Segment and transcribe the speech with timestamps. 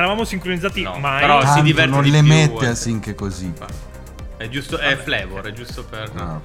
[0.00, 1.20] eravamo sincronizzati No, mai.
[1.20, 3.52] però- si Tanto diverte non di le più, mette a sync così.
[4.36, 6.40] È giusto, è flavor, è giusto per Bravo.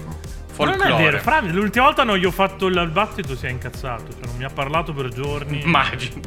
[0.58, 1.04] Ma non è folklore.
[1.04, 4.12] vero, Fra, l'ultima volta non gli ho fatto il battito, si è incazzato.
[4.14, 5.62] Cioè, non mi ha parlato per giorni.
[5.62, 6.22] Immagino.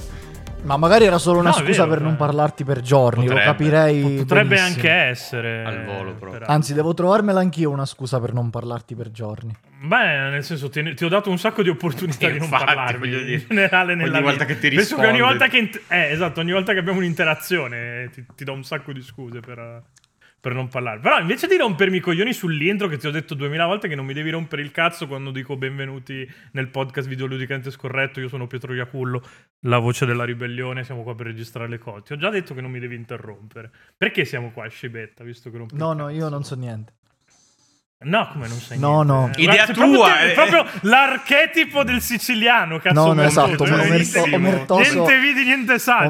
[0.63, 2.17] Ma magari era solo una No, scusa vero, per non eh.
[2.17, 3.45] parlarti per giorni, Potrebbe.
[3.45, 4.03] lo capirei.
[4.19, 4.75] Potrebbe benissimo.
[4.75, 5.65] anche essere.
[5.65, 6.47] Al volo, proprio.
[6.47, 9.55] Anzi, devo trovarmela anch'io una scusa per non parlarti per giorni.
[9.80, 12.99] Beh, nel senso, ti, ti ho dato un sacco di opportunità Sì, di non parlarmi
[12.99, 14.59] voglio dire, in generale nella ogni volta vita.
[14.61, 18.27] che ti Penso che ogni volta che, eh, esatto, ogni volta che abbiamo un'interazione ti,
[18.35, 19.83] ti do un sacco di scuse per,
[20.41, 21.01] per non parlare.
[21.01, 24.06] Però invece di rompermi i coglioni sull'intro che ti ho detto duemila volte che non
[24.06, 28.74] mi devi rompere il cazzo quando dico benvenuti nel podcast videoludicamente scorretto, io sono Pietro
[28.74, 29.23] Iacullo,
[29.60, 32.02] la voce della ribellione, siamo qua per registrare le cose.
[32.02, 33.71] Ti ho già detto che non mi devi interrompere.
[33.96, 36.98] Perché siamo qua Scibetta, visto che rompi No, no, io non so niente.
[38.01, 39.13] No, come non sai No, niente?
[39.13, 39.30] no.
[39.35, 40.35] Eh, Idea proprio tua, te- eh.
[40.35, 43.07] proprio l'archetipo del siciliano, cazzo.
[43.07, 46.04] No, no, esatto, omerto- omertoso- Niente vidi, niente sacci.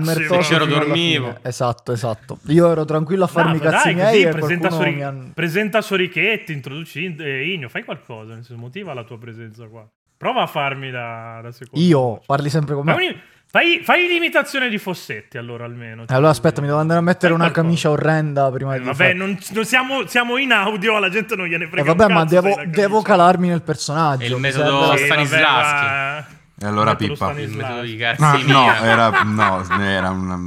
[0.55, 1.39] Alla dormivo.
[1.42, 2.41] Esatto, esatto.
[2.48, 5.03] Io ero tranquillo a farmi i No, cazzi dai, miei così, e presenta, Sori- mi
[5.03, 9.89] han- presenta Sorichetti, introduci eh, Igno, fai qualcosa, nel senso, motiva la tua presenza qua.
[10.19, 11.83] Prova a farmi da, da secondo.
[11.84, 12.92] Io, parli sempre con me.
[12.92, 13.16] Un-
[13.50, 16.02] fai, fai l'imitazione di Fossetti allora almeno.
[16.02, 17.62] Eh, Allora aspetta, mi devo andare a mettere Fai una qualcosa.
[17.66, 21.46] camicia orrenda prima Eh, di vabbè, non, non siamo, siamo in audio, la gente non
[21.46, 24.22] gliene Eh, frega un vabbè, ma cazzo, devo, la devo calarmi nel personaggio.
[24.22, 25.84] È il metodo serve la- Sì, Stanislavski.
[25.86, 27.32] vabbè, ma- E allora Pippa.
[27.38, 28.52] Il metodo di No, Garzia.
[28.52, 30.38] no, era, no, era una,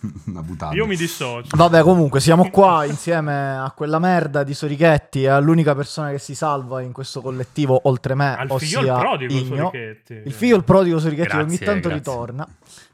[0.26, 0.74] una buttata.
[0.74, 1.48] Io mi dissocio.
[1.56, 6.34] Vabbè, comunque, siamo qua insieme a quella merda di Sorichetti e all'unica persona che si
[6.34, 9.56] salva in questo collettivo oltre me, Al ossia figlio il prodigo Igno.
[9.56, 10.22] Sorichetti.
[10.24, 11.96] Il figlio il prodigo Sorichetti che ogni Grazie, tanto grazie.
[11.96, 12.48] ritorna.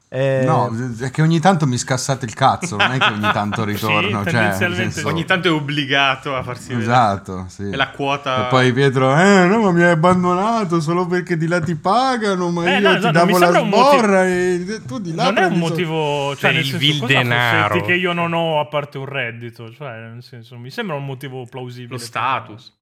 [0.08, 3.64] Eh, No, è che ogni tanto mi scassate il cazzo, non è che ogni tanto
[3.66, 4.08] ritorno.
[4.08, 6.84] cioè, nel tendenzialmente senso- Ogni tanto è obbligato a farsi vedere.
[6.84, 7.68] Esatto, sì.
[7.70, 8.46] È la quota.
[8.46, 12.50] E poi Pietro, eh no, ma mi hai abbandonato solo perché di là ti pagano,
[12.50, 13.66] ma Eh, io no, ti no, non davo la motivo-
[13.96, 16.78] sborra e tu di là non è un prendi so- motivo, cioè Per il senso,
[16.78, 17.80] vil denaro.
[17.82, 21.44] Che io non ho a parte un reddito, cioè nel senso, mi sembra un motivo
[21.50, 21.90] plausibile.
[21.94, 22.74] Lo status.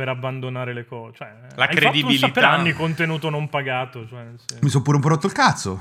[0.00, 2.28] Per abbandonare le cose, cioè, La hai credibilità.
[2.28, 4.56] Fatto per anni contenuto non pagato, cioè, senso.
[4.62, 5.78] Mi sono pure un po' rotto il cazzo.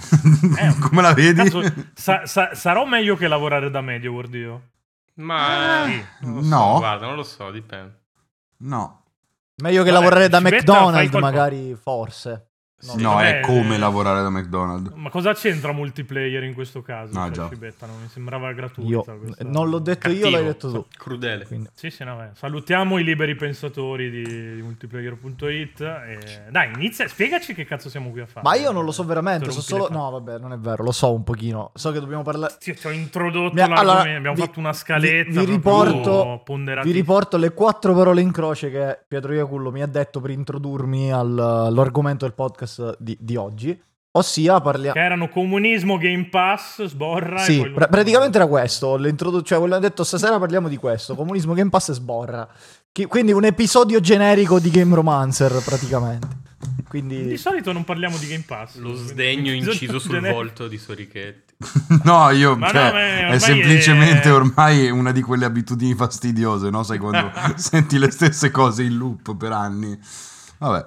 [0.57, 1.41] Eh, Come la vedi?
[1.41, 1.61] cazzo,
[1.93, 4.61] sa- sa- sarò meglio che lavorare da medio, World io.
[5.15, 6.03] Ma Sì.
[6.25, 6.77] non lo so, No.
[6.79, 7.97] guarda, non lo so, dipende.
[8.57, 9.03] No.
[9.63, 12.48] Meglio che Vabbè, lavorare da McDonald's, magari, forse.
[12.81, 14.93] No, Sì, no, vabbè, è come eh, lavorare da McDonald's.
[14.95, 17.11] Ma cosa c'entra multiplayer in questo caso?
[17.13, 17.49] No, Cioè, già.
[17.85, 18.89] Non mi sembrava gratuita.
[19.11, 20.29] Io questa- non l'ho detto io, Cattivo.
[20.37, 20.85] l'hai detto tu.
[20.97, 21.45] Crudele.
[21.45, 22.29] Quindi- Sì, sì, no, beh.
[22.35, 24.23] Salutiamo i liberi pensatori di,
[24.55, 25.81] di multiplayer.it.
[25.81, 26.17] E...
[26.49, 28.47] Dai, inizia, spiegaci che cazzo siamo qui a fare.
[28.47, 29.87] Ma io non lo so veramente, so solo...
[29.89, 31.71] No, vabbè, non è vero, lo so un pochino.
[31.75, 32.55] So che dobbiamo parlare...
[32.59, 35.29] Sì, ti ho introdotto Mi allora, abbiamo vi- fatto una scaletta.
[35.41, 36.43] vi- vi riporto-.
[36.83, 41.11] Vi riporto le quattro parole in croce che Pietro Iacullo mi ha detto per introdurmi
[41.11, 42.67] al- all'argomento del podcast
[42.99, 43.81] di, di oggi.
[44.11, 44.93] Ossia, parliamo...
[44.93, 47.37] Che erano comunismo, Game Pass, sborra.
[47.39, 48.97] Sì, lo- praticamente era questo.
[48.97, 52.47] l'introdu- Cioè, quello che ho detto stasera parliamo di questo: comunismo, Game Pass e sborra.
[52.91, 56.27] Chi- quindi un episodio generico di Game Romancer, praticamente.
[56.59, 57.37] Di Quindi.
[57.37, 58.77] solito non parliamo di Game Pass.
[58.77, 60.39] Lo sdegno inciso sul generico.
[60.39, 61.53] volto di Sorichetti.
[62.03, 62.91] No, io, Ma cioè, no,
[63.27, 66.81] ma è semplicemente è- ormai una di quelle abitudini fastidiose, no?
[66.81, 69.97] Sai quando senti le stesse cose in loop per anni.
[70.57, 70.85] Vabbè,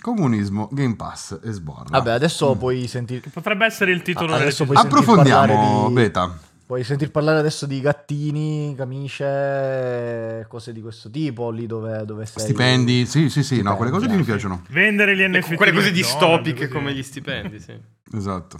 [0.00, 1.84] comunismo, Game Pass e sborra.
[1.90, 2.58] Vabbè, adesso Mm.
[2.58, 3.22] puoi sentire.
[3.32, 6.38] Potrebbe essere il titolo Ah, adesso puoi Approfondiamo, parlare di- Beta.
[6.66, 12.42] Puoi sentir parlare adesso di gattini, camicie, cose di questo tipo, lì dove, dove sei.
[12.42, 14.18] Stipendi, sì, sì, sì, no, Stipendi, quelle cose lì sì.
[14.18, 14.62] mi piacciono.
[14.70, 15.54] Vendere gli E NFT.
[15.54, 17.78] quelle cose di distopiche come gli stipendi, sì.
[18.14, 18.58] Esatto.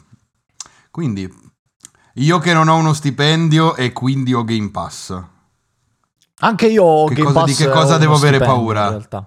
[0.90, 1.28] Quindi,
[2.14, 5.20] io che non ho uno stipendio e quindi ho Game Pass.
[6.40, 8.82] Anche io ho Che Game cosa- di Pass che e cosa devo avere stipendio, paura?
[8.84, 9.26] In realtà.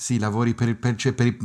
[0.00, 1.36] Sì, lavori per, per- cioè, per il,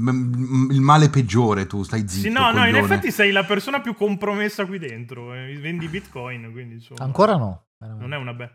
[0.80, 2.28] male peggiore, tu stai zitto.
[2.28, 2.80] Sì, no, no, in coglione.
[2.80, 5.34] effetti sei la persona più compromessa qui dentro.
[5.34, 7.04] eh, Vendi bitcoin, quindi insomma.
[7.04, 7.66] Ancora no.
[7.80, 8.54] Non è una be...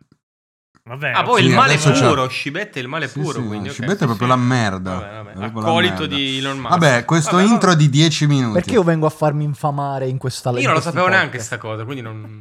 [0.84, 1.10] Vabbè.
[1.10, 3.46] Ah, poi Sì, il male adesso c'è- puro, Scibetta è il male Sì, puro, sì,
[3.46, 3.74] quindi ok.
[3.74, 4.32] Scibetta Sì, è proprio sì.
[4.34, 5.22] la merda.
[5.34, 6.70] Vabbè, Accolito di Elon Musk.
[6.70, 7.80] Vabbè, questo Vabbè, intro vabbè.
[7.82, 8.52] di 10 minuti.
[8.54, 11.46] Perché io vengo a farmi infamare in questa Io non lo sapevo neanche podcast?
[11.46, 12.40] sta cosa, quindi non...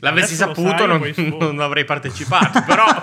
[0.00, 2.84] L'avessi saputo sai, non, non avrei partecipato, però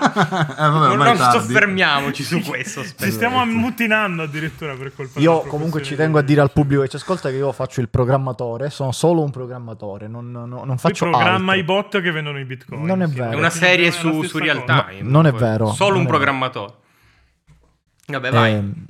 [0.56, 2.82] Eh, vabbè, non, soffermiamoci su questo.
[2.84, 6.82] Ci stiamo ammutinando addirittura per colpa Io comunque ci tengo a di- dire al pubblico
[6.82, 10.78] che ci ascolta che io faccio il programmatore, sono solo un programmatore, non, non- non
[10.78, 11.54] faccio programma altro.
[11.54, 12.84] i bot che vendono i bitcoin.
[12.84, 13.30] Non è vero.
[13.30, 15.00] È una serie su, su real time.
[15.02, 16.72] No, non è vero, Solo un è programmatore.
[18.06, 18.52] Vabbè, vai.
[18.52, 18.86] Ehm,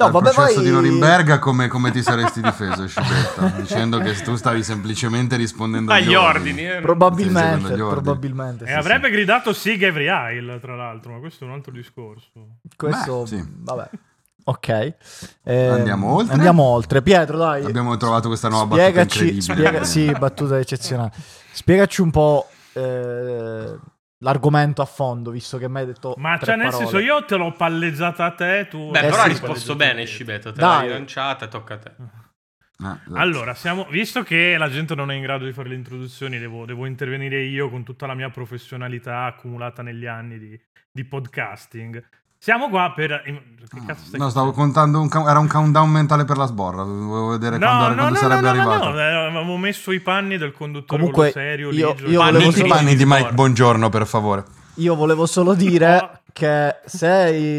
[0.00, 0.64] No, Al vabbè, processo vai.
[0.64, 3.48] di Norimberga come, come ti saresti difeso, Scibetta?
[3.60, 6.66] dicendo che tu stavi semplicemente rispondendo Agli ordini.
[6.66, 6.80] eh.
[6.80, 8.02] Probabilmente, Sì, sì, agli ordini.
[8.02, 8.64] probabilmente.
[8.64, 10.06] E sì, avrebbe gridato Sig Every
[10.38, 12.28] Isle, tra l'altro, ma questo è un altro discorso.
[12.34, 12.76] sì.
[12.76, 13.44] Questo, Beh, sì.
[13.46, 13.90] vabbè.
[14.44, 14.94] Ok.
[15.44, 16.34] Eh, Andiamo oltre?
[16.34, 17.02] Andiamo oltre.
[17.02, 17.62] Pietro, dai.
[17.66, 19.54] Abbiamo trovato questa nuova battuta Spiegaci, incredibile.
[19.54, 21.12] spiega- sì, battuta eccezionale.
[21.52, 23.76] Spiegaci un po' eh,
[24.22, 26.14] l'argomento a fondo, visto che mi hai detto.
[26.16, 26.84] Ma tre cioè, nel parole.
[26.84, 28.90] senso, io te l'ho palleggiata a te, tu...
[28.90, 30.52] Beh, Eh però sì, ha risposto bene, Scibeto.
[30.52, 30.88] Te l'hai Dai.
[30.88, 31.92] lanciata e tocca a te.
[32.82, 33.18] Ah, esatto.
[33.18, 36.64] Allora, siamo, visto che la gente non è in grado di fare le introduzioni, devo,
[36.64, 42.02] devo intervenire io con tutta la mia professionalità accumulata negli anni di, di podcasting.
[42.42, 43.20] Siamo qua per...
[43.22, 46.82] Che cazzo stai No, stavo contando, un count- era un countdown mentale per la sborra.
[46.84, 48.88] Volevo vedere quando, quando sarebbe no, arrivato.
[48.88, 52.68] no, eh, avevamo messo i panni del conduttore Comunque, serio, io- io Panni solo- I
[52.68, 54.44] panni di Mike, buongiorno per favore.
[54.76, 57.08] Io volevo solo dire che se,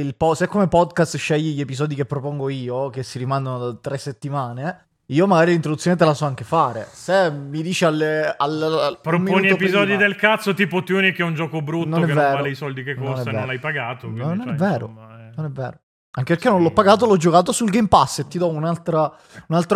[0.01, 3.77] il po- se come podcast scegli gli episodi che propongo io, che si rimandano da
[3.79, 6.87] tre settimane, io magari l'introduzione te la so anche fare.
[6.91, 11.25] Se mi dici alle, al, al- Proponi episodi prima- del cazzo tipo Tunic che è
[11.25, 12.27] un gioco brutto Non è che vero.
[12.27, 14.07] non vale i soldi che è costa e non l'hai pagato.
[14.07, 14.85] quindi, Non è cioè, vero.
[14.87, 15.33] insomma, eh.
[15.35, 15.79] Non è vero.
[16.13, 19.15] Anche perché non l'ho pagato, l'ho giocato sul Game Pass e ti do un altro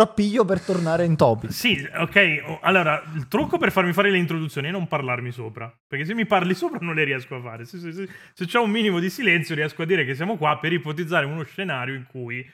[0.02, 1.50] appiglio per tornare in topic.
[1.50, 2.58] Sì, ok.
[2.60, 5.74] Allora, il trucco per farmi fare le introduzioni è non parlarmi sopra.
[5.88, 7.64] Perché se mi parli sopra non le riesco a fare.
[7.64, 10.58] Se, se- se- se c'è un minimo di silenzio riesco a dire che siamo qua
[10.58, 12.46] per ipotizzare uno scenario in cui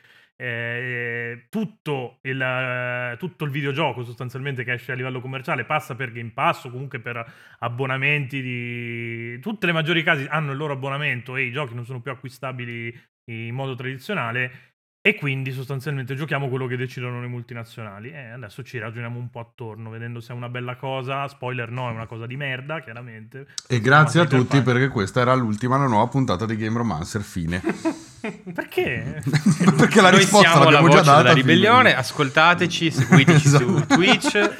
[0.44, 6.10] eh, tutto, il, eh, tutto il videogioco sostanzialmente che esce a livello commerciale passa per
[6.10, 7.24] Game Pass o comunque per
[7.60, 9.38] abbonamenti di...
[9.38, 12.92] Tutte le maggiori casi hanno il loro abbonamento e i giochi non sono più acquistabili
[13.26, 14.71] in modo tradizionale
[15.04, 18.10] e quindi sostanzialmente giochiamo quello che decidono le multinazionali.
[18.12, 21.26] E adesso ci ragioniamo un po' attorno, vedendo se è una bella cosa.
[21.26, 23.46] Spoiler, no, è una cosa di merda, chiaramente.
[23.66, 24.62] E grazie a tutti Pan.
[24.62, 27.20] perché questa era l'ultima, la nuova puntata di Game Romancer.
[27.22, 27.60] Fine.
[28.54, 29.20] Perché?
[29.76, 31.22] perché la Noi risposta siamo la l'abbiamo voce già data.
[31.22, 31.40] della fine.
[31.52, 31.96] ribellione.
[31.96, 33.94] Ascoltateci, seguiteci su Esatto.
[33.96, 34.54] Twitch,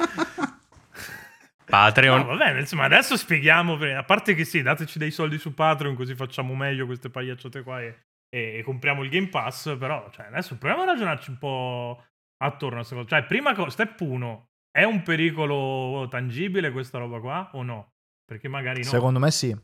[1.65, 2.19] Patreon.
[2.19, 3.77] No, va bene, insomma, adesso spieghiamo.
[3.97, 7.81] A parte che sì, dateci dei soldi su Patreon, così facciamo meglio queste pagliacciate qua
[7.81, 7.97] e,
[8.33, 9.77] e- e compriamo il Game Pass.
[9.77, 12.03] Però, cioè, adesso proviamo a ragionarci un po'
[12.37, 13.07] attorno a questa cosa.
[13.07, 17.91] Cioè, prima cosa, step 1, è un pericolo tangibile questa roba qua o no?
[18.25, 18.89] Perché magari no.
[18.89, 19.55] Secondo me sì.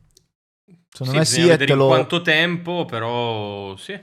[0.87, 3.99] Secondo Sì, me sì, e te in lo, quanto tempo, però sì.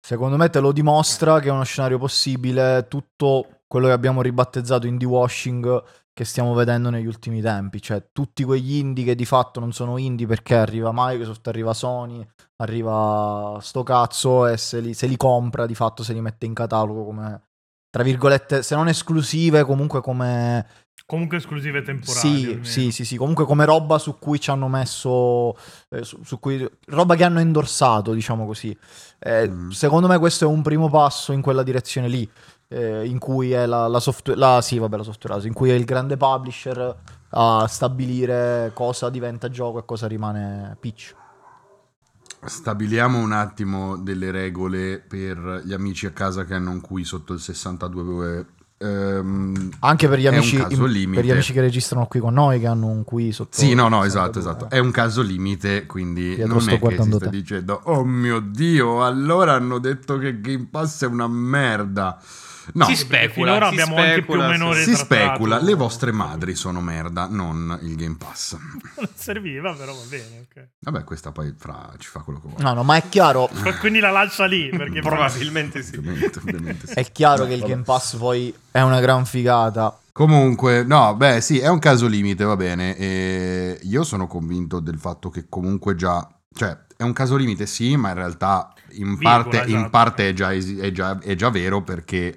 [0.00, 2.86] secondo me te lo dimostra che è uno scenario possibile.
[2.88, 5.82] Tutto quello che abbiamo ribattezzato indie washing
[6.12, 7.80] che stiamo vedendo negli ultimi tempi.
[7.80, 12.22] Cioè, tutti quegli indie che di fatto non sono indie perché arriva Microsoft, arriva Sony,
[12.56, 16.52] arriva sto cazzo e se li, se li compra di fatto se li mette in
[16.52, 17.44] catalogo come.
[17.88, 20.66] Tra virgolette, se non esclusive, comunque come
[21.06, 22.18] Comunque esclusive temporali.
[22.18, 22.64] Sì, almeno.
[22.64, 25.54] sì, sì, sì, comunque come roba su cui ci hanno messo,
[25.90, 28.76] eh, su, su cui, roba che hanno endorsato, diciamo così.
[29.18, 29.70] Eh, Mm.
[29.70, 32.28] Secondo me questo è un primo passo in quella direzione lì,
[32.72, 35.70] eh, in cui è la, la software, la, sì, vabbè, la software house, in cui
[35.70, 36.96] è il grande publisher
[37.34, 41.14] a stabilire cosa diventa gioco e cosa rimane pitch.
[42.44, 47.32] Stabiliamo un attimo delle regole per gli amici a casa che hanno un qui sotto
[47.34, 48.46] il 62.
[48.78, 52.66] ehm, Anche per gli, amici, in- per gli amici che registrano qui con noi, che
[52.66, 53.56] hanno un qui sotto...
[53.56, 54.64] Sì, no, no, esatto, esatto.
[54.64, 54.68] eh.
[54.70, 57.36] È un caso limite, quindi Pietro, non sto è che si guardando sta te.
[57.36, 62.20] dicendo "Oh mio Dio, allora hanno detto che Game Pass è una merda".
[62.74, 66.12] No, Si specula, finora si abbiamo anche più o specula, meno si specula, le vostre
[66.12, 68.56] madri sono merda, non il Game Pass.
[69.02, 70.68] Non serviva, però va bene, ok.
[70.80, 72.62] Vabbè, questa poi fra ci fa quello che vuole.
[72.62, 73.48] No, no, ma è chiaro,
[73.80, 75.96] Quindi la lascia lì, perché Probabilmente sì.
[75.96, 76.92] Ovviamente, ovviamente sì.
[76.94, 77.72] è chiaro No, che il vabbè.
[77.72, 79.98] Game Pass poi è una gran figata.
[80.12, 82.96] Comunque, no, beh, sì, è un caso limite, va bene.
[82.96, 87.96] E io sono convinto del fatto che comunque già, cioè, è un caso limite, sì,
[87.96, 89.90] ma in realtà in Virgola, parte, in esatto.
[89.90, 92.36] parte è, già, è già- è già vero perché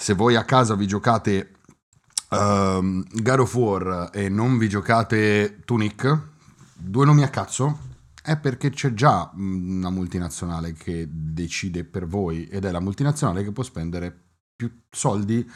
[0.00, 1.50] se voi a casa vi giocate
[2.30, 6.18] ehm, God of War e non vi giocate Tunic,
[6.74, 7.78] due nomi a cazzo,
[8.22, 13.52] è perché c'è già una multinazionale che decide per voi ed è la multinazionale che
[13.52, 14.18] può spendere
[14.56, 15.48] più soldi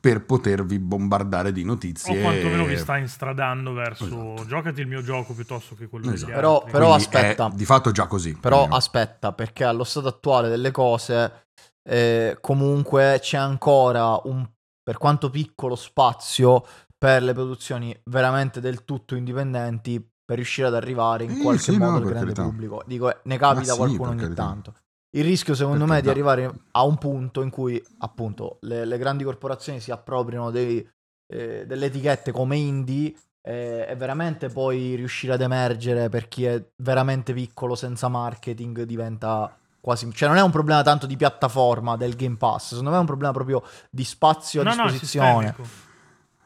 [0.00, 2.18] per potervi bombardare di notizie.
[2.18, 4.44] O quantomeno vi sta instradando verso Esatto.
[4.48, 6.26] giocati il mio gioco piuttosto che quello Esatto.
[6.26, 6.70] degli Però- altri.
[6.72, 7.46] però- Quindi aspetta.
[7.46, 8.36] È di fatto già così.
[8.40, 8.74] Però almeno.
[8.74, 11.43] aspetta, perché allo stato attuale delle cose,
[11.84, 14.46] eh, comunque c'è ancora un,
[14.82, 16.64] per quanto piccolo, spazio
[16.96, 21.76] per le produzioni veramente del tutto indipendenti per riuscire ad arrivare in Sì, qualche sì,
[21.76, 22.42] modo no, al grande carità.
[22.44, 22.82] pubblico.
[22.86, 24.42] Dico, eh, ne capita Ma sì, qualcuno ogni carità.
[24.42, 24.74] tanto.
[25.10, 26.10] Il rischio, secondo Per me, di carità.
[26.10, 30.86] arrivare a un punto in cui, appunto, le, le grandi corporazioni si appropriano dei-
[31.26, 36.62] eh, delle etichette come indie eh, e veramente poi riuscire ad emergere per chi è
[36.76, 42.16] veramente piccolo senza marketing diventa quasi cioè non è un problema tanto di piattaforma del
[42.16, 45.68] Game Pass secondo me è un problema proprio di spazio a No, no, disposizione sistemico.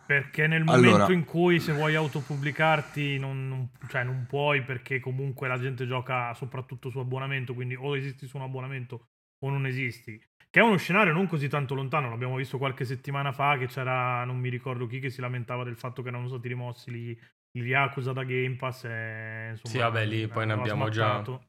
[0.08, 5.00] Perché nel Allora- momento in cui se vuoi autopubblicarti non, non- cioè non puoi perché
[5.00, 9.08] comunque la gente gioca soprattutto su abbonamento, quindi o esisti su un abbonamento
[9.44, 10.18] o non esisti.
[10.50, 14.24] Che è uno scenario non così tanto lontano, l'abbiamo visto qualche settimana fa che c'era,
[14.24, 17.18] non mi ricordo chi, che si lamentava del fatto che erano stati rimossi gli,
[17.50, 19.68] gli Yakuza da Game Pass e insomma...
[19.74, 21.42] Sì, vabbè, lì poi ne abbiamo già- smattato.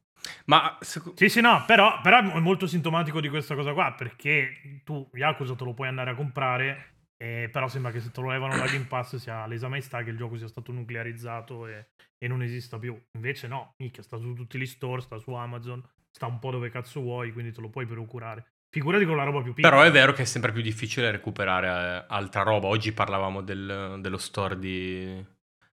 [0.45, 5.09] Ma Sì, sì, no, però, però è molto sintomatico di questa cosa qua, perché tu
[5.13, 8.57] Yakuza te lo puoi andare a comprare, eh, però sembra che se te lo levano
[8.57, 12.41] da Game Pass sia l'esa maestà che il gioco sia stato nuclearizzato e, e non
[12.41, 12.99] esista più.
[13.13, 16.69] Invece no, minchia, sta su tutti gli store, sta su Amazon, sta un po' dove
[16.69, 18.53] cazzo vuoi, quindi te lo puoi procurare.
[18.71, 19.75] Figurati con la roba più piccola.
[19.75, 22.67] Però è vero che è sempre più difficile recuperare eh, altra roba.
[22.67, 25.25] Oggi parlavamo del- dello store di,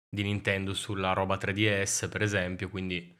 [0.08, 3.14] di Nintendo sulla roba 3DS, per esempio, quindi...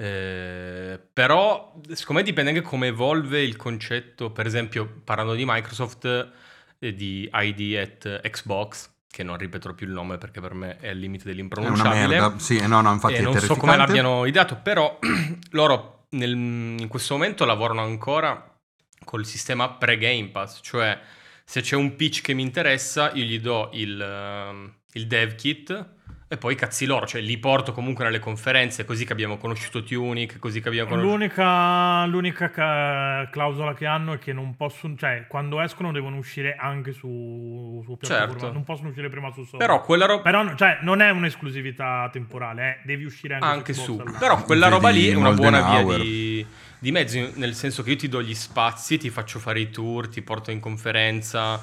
[0.00, 6.30] eh, però, secondo me dipende anche come evolve il concetto, per esempio, parlando di Microsoft,
[6.78, 10.90] eh, di ID at Xbox, che non ripeterò più il nome perché per me è
[10.90, 12.06] al limite È una dell'impronunciabile.
[12.06, 12.38] merda.
[12.38, 15.00] Sì, no, no, infatti E è non so come l'abbiano ideato, però
[15.50, 16.30] loro nel-
[16.78, 18.56] in questo momento lavorano ancora
[19.04, 20.96] col sistema pre-Game Pass, cioè
[21.44, 25.96] se c'è un pitch che mi interessa, io gli do il, ehm, il dev kit
[26.30, 30.38] e poi cazzi loro, cioè li porto comunque nelle conferenze, così che abbiamo conosciuto Tunic,
[30.38, 31.14] così che abbiamo conosciuto...
[31.14, 36.54] L'unica, l'unica ca- clausola che hanno è che non possono, cioè, quando escono devono uscire
[36.58, 38.52] anche su, su piattaforma, Certo.
[38.52, 39.56] non possono uscire prima su Sony.
[39.56, 40.20] Però quella roba...
[40.20, 43.96] Però, cioè, non è un'esclusività temporale, eh, devi uscire anche, anche su.
[43.96, 44.18] su.
[44.18, 46.44] Però quella Vedi roba lì è una buona via di,
[46.78, 50.08] di mezzo, nel senso che io ti do gli spazi, ti faccio fare i tour,
[50.08, 51.58] ti porto in conferenza,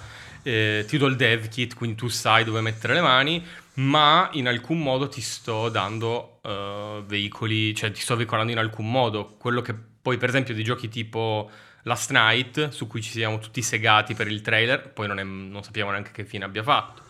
[0.45, 3.43] eh, ti do il dev kit, quindi tu sai dove mettere le mani,
[3.75, 8.89] ma in alcun modo ti sto dando eh, veicoli, cioè ti sto veicolando in alcun
[8.89, 9.35] modo.
[9.39, 11.49] Quello che poi, per esempio, di giochi tipo
[11.83, 15.63] Last Night, su cui ci siamo tutti segati per il trailer, poi non, è- non
[15.63, 17.01] sappiamo neanche che fine abbia fatto.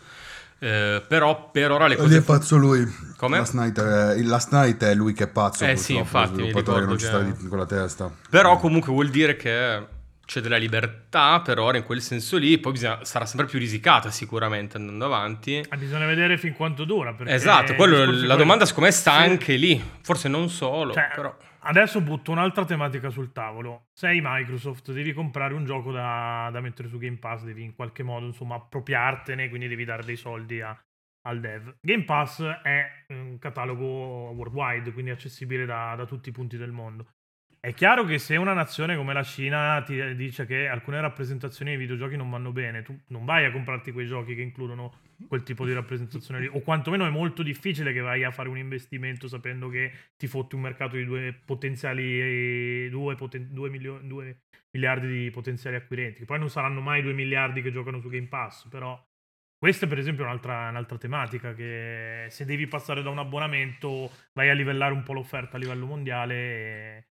[0.58, 2.90] Eh, però per ora le Lì cose è pazzo lui.
[3.18, 3.36] Come?
[3.36, 5.66] Last Night è, il Last Night è lui che è pazzo.
[5.66, 8.10] Eh sì, infatti, mi che non ricordo ci sta con la testa.
[8.30, 9.94] Però comunque vuol dire che
[10.26, 14.10] c'è della libertà per ora in quel senso lì, poi bisogna- sarà sempre più risicata
[14.10, 15.54] sicuramente andando avanti.
[15.58, 17.14] Eh, bisogna vedere fin quanto dura.
[17.26, 18.36] Esatto, quello- la quello.
[18.36, 21.34] domanda secondo me sta Se- anche lì, forse non solo, Cioè, però...
[21.68, 23.86] Adesso butto un'altra tematica sul tavolo.
[23.92, 28.04] Sei Microsoft, devi comprare un gioco da, da mettere su Game Pass, devi in qualche
[28.04, 30.78] modo insomma appropriartene, quindi devi dare dei soldi a-
[31.26, 31.74] al dev.
[31.80, 37.08] Game Pass è un catalogo worldwide, quindi accessibile da, da tutti i punti del mondo.
[37.66, 41.80] È chiaro che se una nazione come la Cina ti dice che alcune rappresentazioni dei
[41.80, 45.66] videogiochi non vanno bene, tu non vai a comprarti quei giochi che includono quel tipo
[45.66, 46.46] di rappresentazione lì.
[46.46, 50.54] O quantomeno è molto difficile che vai a fare un investimento sapendo che ti fotti
[50.54, 56.20] un mercato di due potenziali, due, poten- due milio- due miliardi di potenziali acquirenti.
[56.20, 58.96] Che poi non saranno mai due miliardi che giocano su Game Pass, però
[59.58, 64.50] questa per esempio è un'altra, un'altra tematica che se devi passare da un abbonamento vai
[64.50, 67.06] a livellare un po' l'offerta a livello mondiale e,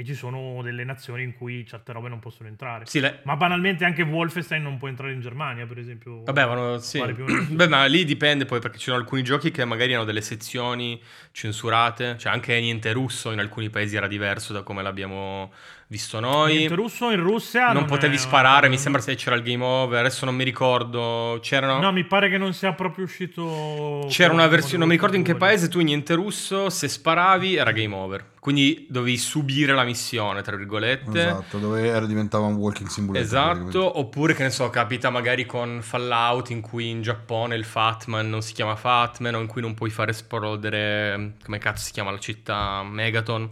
[0.00, 2.86] e ci sono delle nazioni in cui certe robe non possono entrare.
[2.86, 6.22] Sì, le- Ma banalmente anche Wolfenstein non può entrare in Germania, per esempio.
[6.22, 7.02] Vabbè, ma no, sì.
[7.50, 11.02] Beh, ma lì dipende poi perché ci sono alcuni giochi che magari hanno delle sezioni
[11.32, 15.52] censurate, cioè anche niente russo in alcuni paesi era diverso da come l'abbiamo
[15.90, 16.56] visto noi.
[16.56, 19.64] Niente russo in Russia non non potevi è- sparare, mi sembra se c'era il game
[19.64, 21.80] over, adesso non mi ricordo, c'erano...
[21.80, 24.06] No, mi pare che non sia proprio uscito.
[24.08, 27.72] C'era una versione, non mi ricordo in che paese, tu niente russo, se sparavi era
[27.72, 28.32] game over.
[28.38, 31.20] Quindi dovevi subire la missione, tra virgolette.
[31.20, 33.26] Esatto, dove era, diventava un walking simulator.
[33.26, 38.28] Esatto, oppure che ne so, capita magari con Fallout in cui in Giappone il Fatman
[38.28, 42.10] non si chiama Fatman o in cui non puoi fare esplodere, come cazzo si chiama
[42.10, 43.50] la città, Megaton.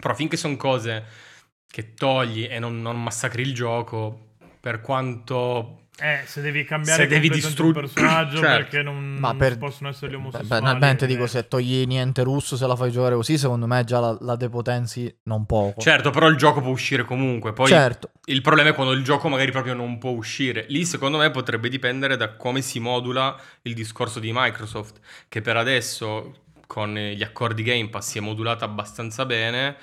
[0.00, 1.26] Però finché sono cose
[1.70, 5.82] che togli e non, non massacri il gioco, per quanto...
[6.00, 8.56] Eh, se devi cambiare Se devi completamente distru- un personaggio Certo.
[8.56, 10.46] perché non, Ma non per- possono essere gli Beh, omosessuali.
[10.48, 13.98] banalmente eh, dico, se togli niente russo, se la fai giocare così, secondo me già
[13.98, 15.80] la, la depotenzi non poco.
[15.80, 17.52] Certo, però il gioco può uscire comunque.
[17.52, 18.10] Poi Certo.
[18.26, 20.66] il problema è quando il gioco magari proprio non può uscire.
[20.68, 25.56] Lì secondo me potrebbe dipendere da come si modula il discorso di Microsoft, che per
[25.56, 29.76] adesso con gli accordi Game Pass si è modulata abbastanza bene,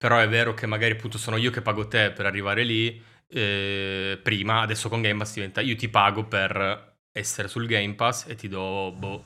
[0.00, 4.18] però è vero che magari appunto sono io che pago te per arrivare lì, eh,
[4.22, 8.34] prima, adesso con Game Pass diventa io ti pago per essere sul Game Pass e
[8.34, 8.94] ti do...
[8.96, 9.22] Boh,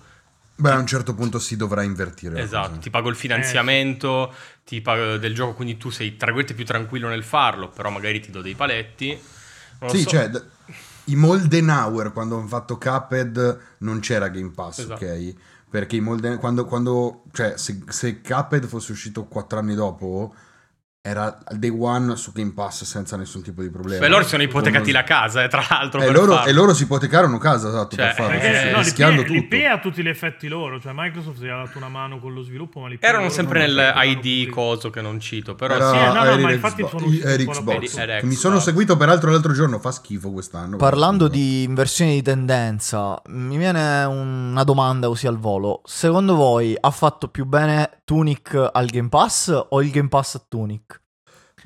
[0.56, 2.40] Beh, a un certo punto si dovrà invertire.
[2.40, 6.64] Esatto, ti pago il finanziamento ti pago del gioco, quindi tu sei tra virgolette più
[6.64, 9.16] tranquillo nel farlo, però magari ti do dei paletti.
[9.86, 10.08] Sì, so.
[10.10, 10.44] cioè, d-
[11.04, 15.04] i Moldenhauer quando hanno fatto Cuphead non c'era Game Pass, Esatto.
[15.04, 15.34] ok?
[15.70, 20.34] Perché i Molden- quando, quando cioè, se, se Cuphead fosse uscito quattro anni dopo,
[21.06, 24.00] era al day one su Game Pass senza nessun tipo di problema.
[24.00, 26.00] Beh, loro si sono ipotecati Con- la casa, eh, tra l'altro.
[26.00, 28.78] E per loro, e loro si ipotecarono casa, esatto, Cioè, per farlo, perché- sì, no,
[28.78, 29.54] rischiando l'IP, tutto.
[29.54, 32.40] l'IP ha tutti gli effetti loro, cioè Microsoft gli ha dato una mano con lo
[32.40, 35.96] sviluppo, ma l'IP Erano sempre non nel ID coso che non cito, però Era Sì,
[35.98, 39.90] no, no, ma infatti Xbox- sono po' Xbox, mi sono seguito peraltro l'altro giorno, fa
[39.92, 40.78] schifo quest'anno.
[40.78, 45.82] Parlando di inversione di tendenza, mi viene una domanda così al volo.
[45.84, 50.42] Secondo voi ha fatto più bene Tunic al Game Pass o il Game Pass a
[50.48, 50.93] Tunic?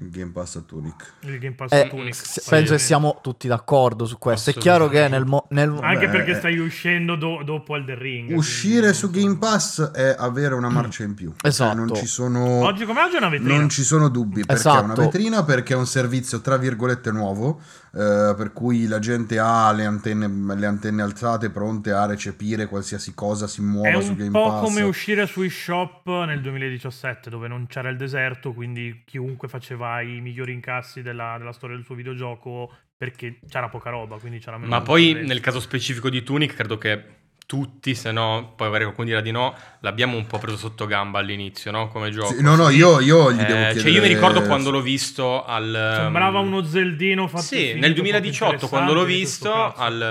[0.00, 1.12] Game Pass a Tunic.
[1.20, 2.14] Il Game Pass Eh, Tunic.
[2.14, 2.40] Sì.
[2.48, 4.50] penso che siamo tutti d'accordo su questo.
[4.50, 6.34] È chiaro che nel, mo- nel- Anche Beh, perché eh.
[6.36, 8.36] stai uscendo do- dopo Elden Ring.
[8.36, 11.32] Uscire quindi- su Game Pass è avere una marcia in più.
[11.36, 11.74] Cioè, Esatto.
[11.76, 12.64] non ci sono...
[12.64, 13.56] Oggi come oggi è una vetrina.
[13.56, 15.00] Non ci sono dubbi perché è una Esatto.
[15.02, 17.60] vetrina, perché è un servizio tra virgolette nuovo,
[17.98, 23.12] eh, per cui la gente ha le antenne, le antenne alzate pronte a recepire qualsiasi
[23.12, 24.62] cosa si È muova su un Game po' Pass.
[24.62, 30.20] come uscire su eShop nel 2017, dove non c'era il deserto, quindi chiunque faceva i
[30.20, 34.70] migliori incassi della, della storia del suo videogioco perché c'era poca roba, quindi c'era meno
[34.70, 37.02] Ma poi nel caso specifico di Tunic credo che
[37.48, 41.20] tutti, se no, poi magari qualcuno dirà di no, l'abbiamo un po' preso sotto gamba
[41.20, 41.88] all'inizio, no?
[41.88, 42.34] Come gioco.
[42.34, 43.80] Sì, no, no, io, io gli Eh, devo chiedere...
[43.80, 45.94] Cioè io mi ricordo quando l'ho visto al...
[45.96, 50.02] Sembrava uno zeldino fatto Sì, nel poco 2018 quando l'ho visto, al,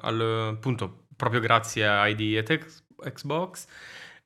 [0.00, 2.60] al- appunto, proprio grazie a ID e
[3.12, 3.66] Xbox,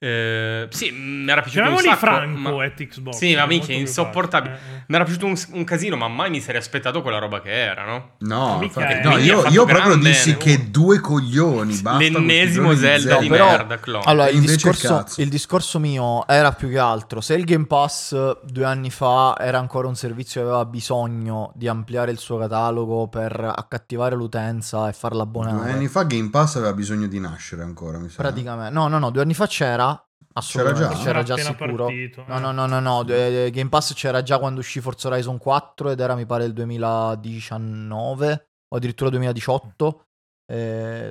[0.04, 1.99] eh, sì, mi era piaciuto un Chiamiamoli sacco.
[1.99, 3.16] Franco ma- e Xbox.
[3.16, 4.54] Sì, ma minchia, insopportabile.
[4.54, 4.82] Eh, eh.
[4.88, 7.85] Mi era piaciuto un, un casino, ma mai mi sarei aspettato quella roba che era,
[7.85, 8.11] no?
[8.18, 13.18] No, Mica no, io, io proprio dissi che due coglioni, basta L'ennesimo questi giorni Zelda
[13.21, 14.04] di però- merda, clone.
[14.06, 18.64] Allora, il discorso, il discorso mio era più che altro, se il Game Pass due
[18.64, 23.38] anni fa era ancora un servizio che aveva bisogno di ampliare il suo catalogo per
[23.54, 27.99] accattivare l'utenza e farla Due abbonare, anni fa Game Pass aveva bisogno di nascere ancora,
[27.99, 28.16] mi sa.
[28.23, 29.91] praticamente, no, no, no, due anni fa c'era,
[30.34, 31.00] assolutamente, già?
[31.00, 31.84] c'era Era già sicuro.
[31.84, 32.40] partito, No, eh.
[32.40, 36.00] no, no, no, no, eh, Game Pass c'era già quando uscì Forza Horizon 4 ed
[36.00, 40.06] era mi pare il 2019 o addirittura 2018,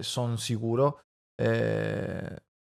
[0.02, 1.02] sono sicuro,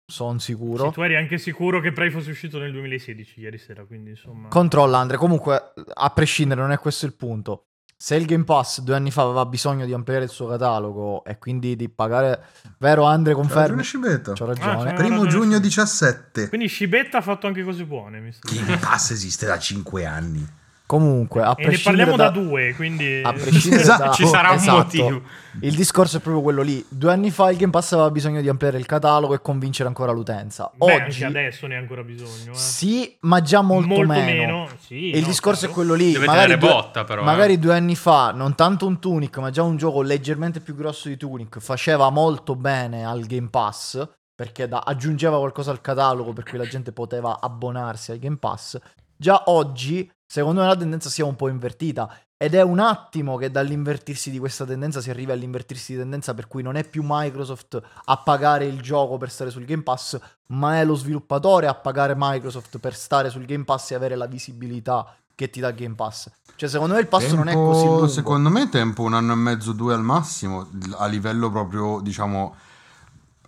[0.06, 0.86] sono sicuro.
[0.86, 4.50] Sì, tu eri anche sicuro che Prey fosse uscito nel 2016 ieri sera, quindi insomma...
[4.50, 7.68] Controlla Andre, comunque a prescindere non è questo il punto.
[8.03, 11.37] Se il Game Pass due anni fa aveva bisogno di ampliare il suo catalogo e
[11.37, 12.46] quindi di pagare...
[12.79, 13.61] Vero Andre, C'ha confermi?
[13.61, 14.33] ragione Scibetta.
[14.33, 14.90] C'ho Ah, ragione.
[14.90, 15.61] c'è- Primo ragione, giugno sì.
[15.61, 16.50] 17.
[16.50, 20.44] Quindi Scibetta ha fatto anche cose buone, mi Game Pass esiste da 5 anni.
[20.92, 22.24] Comunque, a E ne prescindere parliamo da...
[22.38, 23.22] da due, quindi...
[23.24, 24.12] A prescindere Esatto, da...
[24.12, 24.75] Ci sarà un esatto.
[24.75, 25.22] motivo.
[25.62, 26.86] Il discorso è proprio quello lì.
[26.90, 30.12] Due anni fa il Game Pass aveva bisogno di ampliare il catalogo e convincere ancora
[30.12, 30.70] l'utenza.
[30.75, 32.51] Beh, Oggi anche adesso ne ha ancora bisogno.
[32.51, 32.56] Eh.
[32.56, 34.68] sì, ma già molto, meno.
[34.86, 35.72] sì, E il no, discorso chiaro.
[35.72, 36.12] è quello lì.
[36.12, 37.24] Deve magari due, botta, però, eh.
[37.24, 41.08] magari due anni fa, non tanto un Tunic, ma già un gioco leggermente più grosso
[41.08, 44.06] di Tunic, faceva molto bene al Game Pass.
[44.36, 48.77] Perché da- aggiungeva qualcosa al catalogo per cui la gente poteva abbonarsi al Game Pass.
[49.16, 52.09] Già oggi, secondo me, la tendenza sia un po' invertita.
[52.37, 56.48] Ed è un attimo che dall'invertirsi di questa tendenza si arriva all'invertirsi di tendenza per
[56.48, 60.17] cui non è più Microsoft a pagare il gioco per stare sul Game Pass,
[60.48, 64.25] ma è lo sviluppatore a pagare Microsoft per stare sul Game Pass e avere la
[64.25, 66.31] visibilità che ti dà Game Pass.
[66.55, 68.07] Cioè, secondo me il passo non è Tempo- così lungo.
[68.07, 70.67] Secondo me tempo un anno e mezzo, due al massimo,
[70.98, 72.55] a livello proprio, diciamo,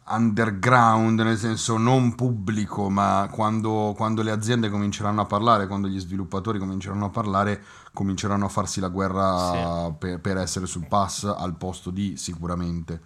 [0.05, 5.99] underground, nel senso non pubblico, ma quando, quando le aziende cominceranno a parlare, quando gli
[5.99, 7.63] sviluppatori cominceranno a parlare,
[7.93, 13.01] cominceranno a farsi la guerra per, per essere sul pass al posto di sicuramente.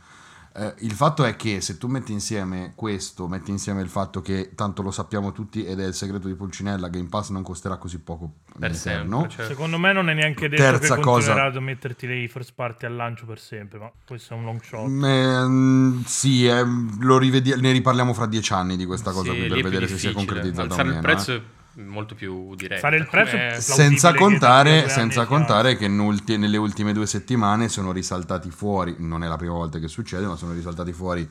[0.60, 4.54] Eh, il fatto è che se tu metti insieme questo, metti insieme il fatto che
[4.56, 8.00] tanto lo sappiamo tutti ed è il segreto di Pulcinella, Game Pass non costerà così
[8.00, 9.30] poco Per sempre.
[9.30, 9.46] cioè.
[9.46, 11.28] Secondo me non è neanche detto Terza che cosa.
[11.34, 14.60] continuerà a metterti le first party al lancio per sempre, ma questo è un long
[14.64, 14.88] shot.
[14.88, 16.64] Mm, ehm, sì, eh,
[17.02, 19.88] lo rivedi- ne riparliamo fra dieci anni di questa cosa Sì, qui per è vedere
[19.88, 20.14] se si è difficile.
[20.26, 21.00] concretizzata o Alzare meno.
[21.00, 21.08] il eh.
[21.14, 21.42] prezzo è
[21.86, 22.82] molto più diretto.
[22.82, 27.92] Fare il plausibile Senza contare, senza contare che in ulti- nelle ultime due settimane sono
[27.92, 31.28] risaltati fuori, non è la prima volta che succede, ma sono risaltati fuori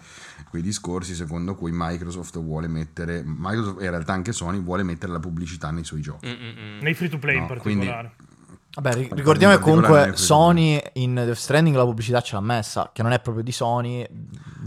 [0.49, 5.13] quei discorsi secondo cui Microsoft vuole mettere, Microsoft e in realtà anche Sony vuole mettere
[5.13, 6.27] la pubblicità nei suoi giochi.
[6.29, 6.81] Mm, mm, mm.
[6.81, 8.15] Nei free to play in No, quindi- particolare.
[8.77, 13.13] Vabbè, ricordiamo che comunque Sony in Death Stranding la pubblicità ce l'ha messa, che non
[13.13, 14.07] è proprio di Sony.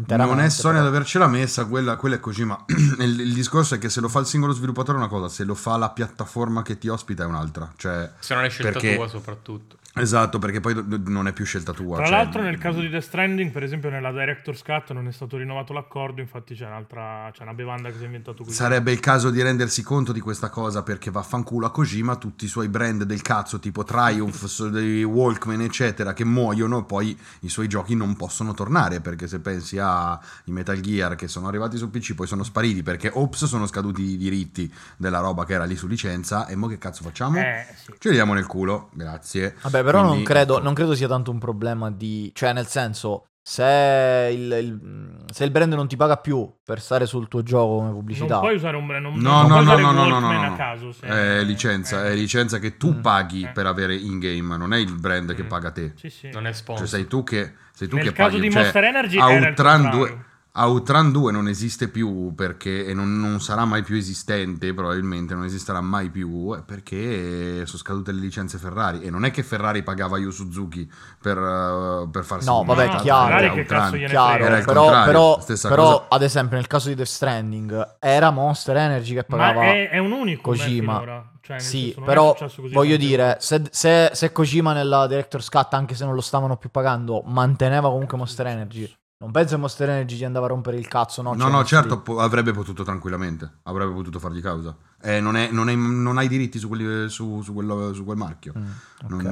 [0.08, 0.96] Non è Sony ad però.
[0.96, 2.64] avercela messa, quella, quella è così, ma
[3.00, 5.44] il, il discorso è che se lo fa il singolo sviluppatore è una cosa, se
[5.44, 7.72] lo fa la piattaforma che ti ospita è un'altra.
[7.76, 9.78] Cioè, Se non è scelta perché- tua soprattutto.
[10.02, 11.98] Esatto, perché poi non è più scelta tua.
[11.98, 15.12] Tra cioè- l'altro, nel caso di Death Stranding, per esempio, nella Director's Cut non è
[15.12, 16.22] stato rinnovato l'accordo.
[16.22, 17.30] Infatti, c'è un'altra.
[17.34, 18.52] C'è una bevanda che si è inventato qui.
[18.52, 22.48] Sarebbe il caso di rendersi conto di questa cosa perché vaffanculo a Kojima tutti i
[22.48, 28.16] suoi brand del cazzo tipo Triumph, Walkman eccetera che muoiono poi i suoi giochi non
[28.16, 32.44] possono tornare perché se pensi ai Metal Gear che sono arrivati su PC poi sono
[32.44, 36.56] spariti perché ops sono scaduti i diritti della roba che era lì su licenza e
[36.56, 37.40] mo che cazzo facciamo?
[37.40, 37.94] Eh, sì.
[37.98, 39.56] Ci vediamo nel culo, grazie.
[39.62, 42.32] Vabbè, però non Quindi- credo, non credo sia tanto un problema di...
[42.34, 47.06] Cioè, nel senso, se il, il- se il brand non ti paga più per stare
[47.06, 48.34] sul tuo gioco come pubblicità...
[48.36, 49.04] Non puoi usare un brand.
[49.06, 50.56] Non, No, non no, puoi no, usare no, no, no, no, a no.
[50.56, 50.92] caso.
[50.92, 52.12] se- È licenza, eh.
[52.12, 53.02] è licenza che tu Mm.
[53.02, 53.50] paghi Eh.
[53.50, 55.48] per avere in game, non è il brand che Mm.
[55.48, 55.94] paga te.
[55.96, 56.30] Sì, sì.
[56.32, 56.88] Non è Cioè sponsor.
[56.88, 58.42] sei tu che, sei tu Nel che caso paghi.
[58.42, 59.90] di cioè, Monster Energy era il Outrun contrario.
[59.92, 60.26] 2,
[60.62, 65.46] Outrun 2 non esiste più perché e non, non sarà mai più esistente, probabilmente non
[65.46, 69.02] esisterà mai più perché sono scadute le licenze Ferrari.
[69.02, 70.90] E non è che Ferrari pagava Yu Suzuki
[71.22, 73.54] per, eh, per farsi No, vabbè, mercato, chiaro.
[73.54, 76.06] che cazzo Chiaro, Era il però, però, però, cosa.
[76.10, 79.98] ad esempio nel caso di Death Stranding era Monster Energy che Ma pagava è, è
[79.98, 81.28] un unico Kojima.
[81.42, 82.36] Cioè, sì, però
[82.72, 86.70] voglio dire, se, se, se Kojima nella Director's Cut, anche se non lo stavano più
[86.70, 88.88] pagando, manteneva comunque Monster Energy,
[89.22, 91.34] non penso che Monster Energy gli andava a rompere il cazzo, no?
[91.34, 94.74] No, Cioè, no, certo, po- avrebbe potuto tranquillamente, avrebbe potuto fargli causa.
[95.02, 98.16] Eh, non, è- non è- non hai diritti su, quelli- su- su quello- su quel
[98.18, 98.54] marchio.
[98.58, 99.24] Mm, ok.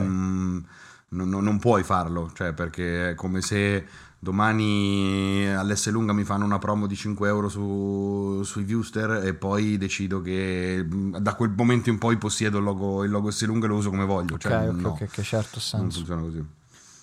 [1.09, 3.87] Non, non- puoi farlo, cioè, perché è come se
[4.19, 9.77] domani all'S lunga mi fanno una promo di 5 euro su, sui Viewster e poi
[9.77, 13.67] decido che mh, da quel momento in poi possiedo il logo, il logo S lunga
[13.67, 14.33] e lo uso come voglio.
[14.33, 15.97] Ok, Cioè, ok, no, ok, ok, certo, ha non senso.
[15.99, 16.45] funziona così.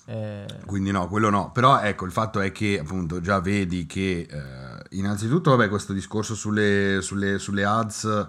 [0.07, 1.51] Eh, Quindi no, quello no.
[1.53, 6.35] Però ecco, il fatto è che appunto già vedi che eh, innanzitutto, vabbè, questo discorso
[6.35, 8.29] sulle, sulle, sulle ads...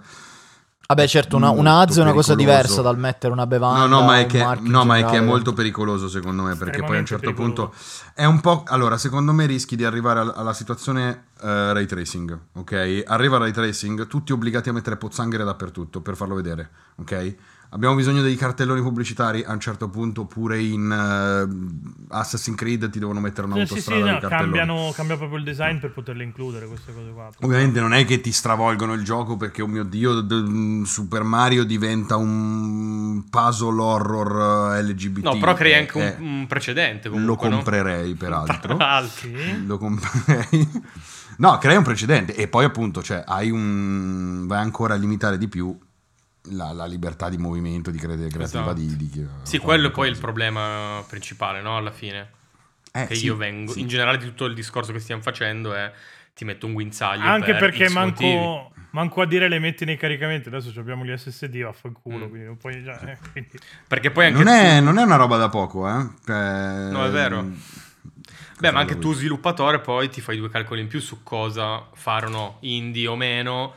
[0.87, 2.61] Vabbè, certo, una, una ads è una cosa pericoloso.
[2.61, 3.87] diversa dal mettere una bevanda.
[3.87, 6.83] No, no, ma è che, no, ma è che è molto pericoloso secondo me, perché
[6.83, 7.75] poi a un certo Estremamente punto
[8.13, 8.63] è un po'...
[8.67, 13.03] Allora, secondo me rischi di arrivare al- alla situazione eh, ray tracing, ok?
[13.07, 17.35] Arriva il ray tracing, tutti obbligati a mettere pozzanghere dappertutto per farlo vedere, ok?
[17.69, 22.99] Abbiamo bisogno dei cartelloni pubblicitari a un certo punto, pure in eh, Assassin's Creed ti
[22.99, 24.57] devono mettere Sì, sì, un'autostrada sì, dei no, cartelloni.
[24.57, 27.29] cambiano, cambia proprio il design per poterle includere queste cose qua.
[27.41, 31.65] Ovviamente non è che ti stravolgono il gioco perché, oh mio dio, d- Super Mario
[31.65, 35.23] diventa un puzzle horror eh, LGBT.
[35.23, 37.55] No, però crei anche Eh, un, un precedente Lo comunque, no?
[37.55, 38.75] comprerei peraltro.
[38.75, 39.27] Tra l'altro.
[39.29, 39.65] Sì.
[39.65, 40.69] Lo comprerei.
[41.37, 44.45] No, crei un precedente e poi appunto, cioè, hai un...
[44.47, 45.77] vai ancora a limitare di più
[46.51, 48.73] la, la libertà di movimento, di cre- creativa Esatto.
[48.73, 51.77] di, di chi Sì, quello è poi il problema principale, no?
[51.77, 52.29] Alla fine.
[52.91, 53.71] Eh, che sì, io vengo.
[53.73, 53.81] sì.
[53.81, 55.91] In generale, di tutto il discorso che stiamo facendo è
[56.33, 57.23] ti metto un guinzaglio.
[57.25, 58.33] Anche per perché X motivi.
[58.35, 60.47] manco, manco a dire le metti nei caricamenti.
[60.49, 62.25] Adesso abbiamo gli SSD, vaffanculo.
[62.25, 62.29] Mm.
[62.29, 62.99] Quindi non puoi già.
[63.01, 63.51] eh, quindi-
[63.87, 66.07] Perché poi anche Non tu- è, non è una roba da poco, eh.
[66.25, 67.45] Cioè, No, è vero.
[68.59, 72.27] Beh, ma anche tu sviluppatore poi ti fai due calcoli in più su cosa fare
[72.27, 73.73] o no, indie o meno.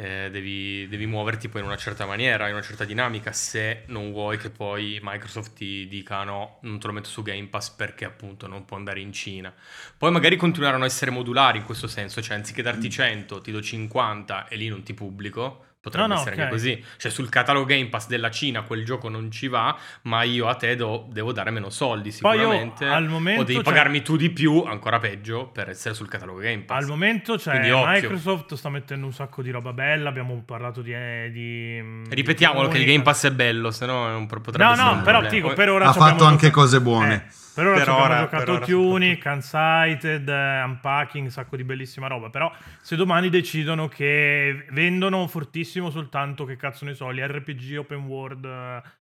[0.00, 4.12] Eh, devi, devi muoverti poi in una certa maniera, in una certa dinamica, se non
[4.12, 8.06] vuoi che poi Microsoft ti dica no, non te lo metto su Game Pass perché
[8.06, 9.52] appunto non può andare in Cina.
[9.98, 13.60] Poi magari continueranno a essere modulari in questo senso, cioè anziché darti 100 ti do
[13.60, 15.66] 50 e lì non ti pubblico.
[15.82, 16.40] Potrebbe No, no, essere ok.
[16.42, 16.84] anche così.
[16.98, 20.54] Cioè sul catalogo Game Pass della Cina quel gioco non ci va, ma io a
[20.54, 22.84] te do- devo dare meno soldi Poi io, sicuramente.
[22.86, 26.38] al momento, o devi cioè- pagarmi tu di più, ancora peggio, per essere sul catalogo
[26.40, 26.82] Game Pass.
[26.82, 27.70] Al momento c'è Quindi.
[27.70, 30.10] Microsoft sta mettendo un sacco di roba bella.
[30.10, 30.92] Abbiamo parlato di.
[30.92, 32.84] eh, di Ripetiamolo di che il.
[32.86, 35.22] Game Pass è bello, se no è un po- potrebbe No, essere no, un però
[35.26, 37.14] dico, per ora Ha fatto anche cose buone.
[37.14, 41.30] Eh, per ora Per ci abbiamo ora, giocato per ora Tunic, Unsighted, eh, Unpacking, un
[41.30, 42.30] sacco di bellissima roba.
[42.30, 48.04] Però se domani decidono che vendono fortissimo soltanto, che cazzo ne so, gli RPG open
[48.04, 48.44] world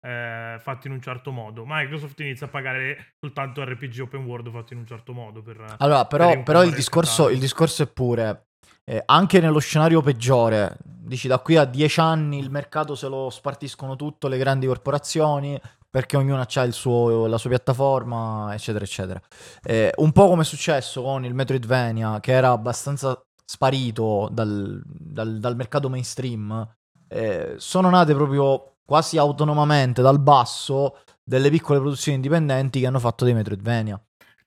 [0.01, 4.73] eh, fatti in un certo modo, Microsoft inizia a pagare soltanto RPG open world fatti
[4.73, 5.41] in un certo modo.
[5.41, 8.47] Per, Allora, per però, rimpiazzare però il, discorso, il discorso è pure,
[8.85, 13.29] eh, anche nello scenario peggiore, dici da qui a dieci anni il mercato se lo
[13.29, 19.21] spartiscono tutto le grandi corporazioni, perché ognuno ha il suo- la sua piattaforma, eccetera, eccetera.
[19.63, 25.39] Eh, un po' come è successo con il Metroidvania, che era abbastanza sparito dal, dal-
[25.39, 26.67] dal mercato mainstream,
[27.07, 33.25] eh, sono nate proprio quasi autonomamente dal basso delle piccole produzioni indipendenti che hanno fatto
[33.25, 33.99] dei Metroidvania.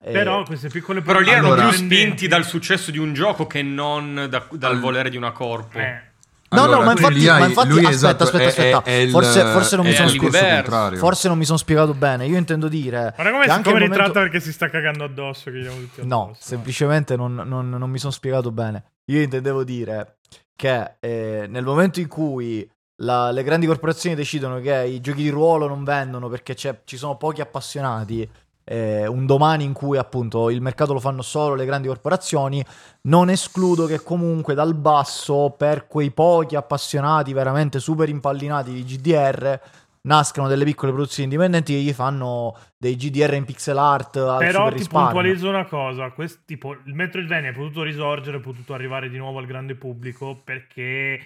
[0.02, 3.46] Eh, Però queste piccole Però lì erano Allora- più spinti dal successo di un gioco
[3.46, 5.78] che non da- dal Al- volere di una corpo.
[5.78, 6.09] Eh,
[6.52, 8.82] No, Allora, no, ma infatti, hai- ma infatti aspetta, esatto, aspetta, aspetta.
[8.82, 10.96] è- forse, forse non mi sono spiegato.
[10.96, 12.26] Forse non mi sono spiegato bene.
[12.26, 13.12] Io intendo dire.
[13.14, 15.50] Guarda come, come al ritratta momento- perché si sta cagando addosso.
[15.50, 16.40] Tutti No, addosso.
[16.42, 18.82] semplicemente non, non- non mi sono spiegato bene.
[19.12, 20.16] Io intendevo dire
[20.56, 22.68] che eh, nel momento in cui
[23.02, 26.96] la- le grandi corporazioni decidono che i giochi di ruolo non vendono perché c'è- ci
[26.96, 28.28] sono pochi appassionati,
[28.70, 32.64] eh, un domani in cui appunto il mercato lo fanno solo le grandi corporazioni,
[33.02, 39.60] non escludo che comunque dal basso per quei pochi appassionati veramente super impallinati di GDR
[40.02, 44.68] nascano delle piccole produzioni indipendenti che gli fanno dei GDR in pixel art al Però
[44.68, 45.10] ti risparmio.
[45.10, 49.40] puntualizzo una cosa, quest- tipo, il Metroidvania è potuto risorgere, è potuto arrivare di nuovo
[49.40, 51.20] al grande pubblico perché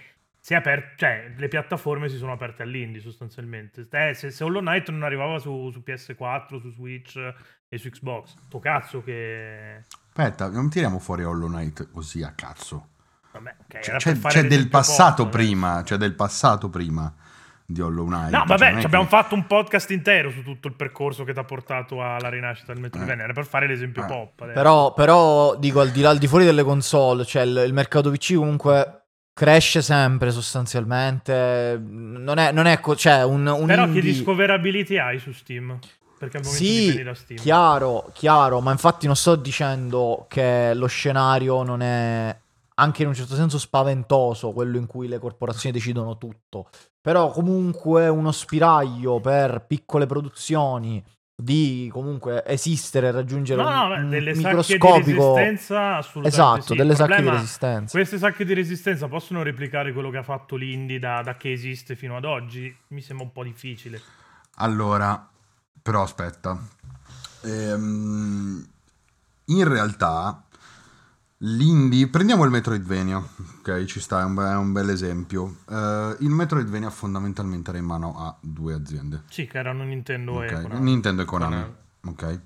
[0.53, 3.87] aper- cioè, le piattaforme si sono aperte all'indie sostanzialmente.
[3.91, 7.17] Eh, se, se Hollow Knight non arrivava su, su PS4, su Switch
[7.67, 9.85] e su Xbox, to cazzo che...
[10.09, 12.89] Aspetta, non tiriamo fuori Hollow Knight così a cazzo.
[13.33, 15.37] Vabbè, ok, C'è, era c'è- fare c'è del passato pop, eh.
[15.39, 17.13] prima, c'è del passato prima
[17.67, 18.31] di Hollow Knight.
[18.31, 20.75] No, Cioè, vabbè, non è ci abbiamo che- fatto un podcast intero su tutto il
[20.75, 23.25] percorso che ti ha portato alla rinascita del Metroidvania.
[23.25, 24.07] Era per fare l'esempio Eh.
[24.07, 24.41] pop.
[24.43, 24.59] adesso.
[24.59, 28.11] Però, però, dico, al di là, al di fuori delle console, cioè il, il mercato
[28.11, 29.04] PC comunque
[29.35, 31.79] cresce sempre sostanzialmente.
[31.83, 35.79] Non è, non è co- cioè un, un Però che indie- discoverability hai su Steam?
[36.19, 37.39] Perché al momento Sì, da Steam.
[37.41, 42.35] chiaro, chiaro, ma infatti non sto dicendo che lo scenario non è
[42.77, 46.69] anche in un certo senso spaventoso, quello in cui le corporazioni decidono tutto.
[47.01, 51.05] Però comunque uno spiraglio per piccole produzioni
[51.37, 56.75] di comunque esistere e raggiungere No, no, un, sacche di microscopico resistenza assolutamente Esatto, sì.
[56.77, 57.99] delle sacche di problema- resistenza.
[57.99, 61.97] Queste sacche di resistenza possono replicare quello che ha fatto l'indie da, da che esiste
[61.97, 62.75] fino ad oggi?
[62.89, 64.01] Mi sembra un po' difficile.
[64.57, 65.29] Allora,
[65.83, 66.57] però aspetta.
[67.43, 68.67] Ehm,
[69.47, 70.44] in realtà,
[71.39, 72.09] l'indie...
[72.09, 73.85] Prendiamo il Metroidvania, ok?
[73.85, 75.57] Ci sta, è un, be- è un bel esempio.
[75.69, 79.23] Eh, il Metroidvania fondamentalmente era in mano a due aziende.
[79.31, 80.51] Sì, che erano Nintendo ok?
[80.51, 80.85] e Konami.
[80.85, 81.55] Nintendo e Konami.
[81.55, 81.75] Konami.
[82.07, 82.41] Ok?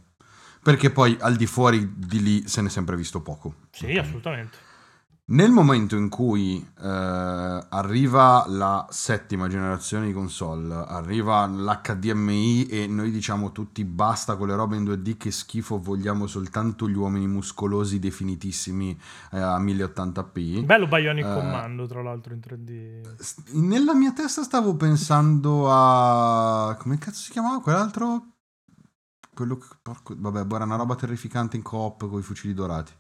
[0.63, 3.55] Perché poi al di fuori di lì se ne è sempre visto poco.
[3.71, 3.99] Sì, ok?
[3.99, 4.67] assolutamente.
[5.31, 13.11] Nel momento in cui eh, arriva la settima generazione di console, arriva l'HDMI e noi
[13.11, 17.99] diciamo tutti basta con le robe in 2D, che schifo, vogliamo soltanto gli uomini muscolosi
[17.99, 18.99] definitissimi
[19.33, 20.65] eh, a 1080p.
[20.65, 23.17] Bello Bionic Eh, Commando, tra l'altro, in 3D.
[23.21, 26.75] S- Nella mia testa stavo pensando a...
[26.79, 28.29] come cazzo si chiamava quell'altro?
[29.35, 29.67] Quello che...
[29.83, 32.93] porco- Vabbè, boh, era una roba terrificante in coop con i fucili dorati.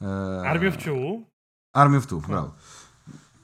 [0.00, 1.26] Eh, Army of Two?
[1.72, 2.54] Army of Two, bravo.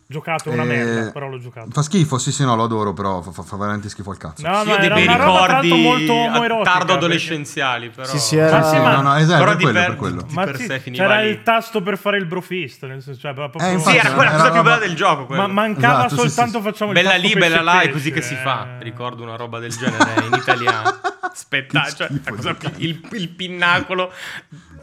[0.06, 1.70] Giocato, una Eh, merda, però l'ho giocato.
[1.70, 4.46] Fa schifo, sì, sì, no, lo adoro, però fa, fa- veramente schifo al cazzo.
[4.46, 8.06] No, Sì, no, io dei era bei ricordi molto tardo adolescenziali, però.
[8.06, 10.26] Sì, sì, era- Ma sì, ma- no, no, esatto, però per quello, per- per quello.
[10.30, 11.28] Ma per sì, sé c'era lì.
[11.30, 14.28] il tasto per fare il brofist, nel senso, cioè, proprio- Eh, Sì, infatti, era quella
[14.30, 15.26] era cosa più roba- bella del gioco.
[15.26, 15.40] quello.
[15.42, 16.64] ma mancava Esatto, sì, soltanto sì.
[16.64, 18.36] facciamo il Bella tasto lì, bella là, è così che si eh.
[18.36, 18.66] fa.
[18.80, 21.00] Ricordo una roba del genere in italiano.
[21.34, 22.08] Aspetta, Che cioè,
[22.42, 24.12] la più- il, il pinnacolo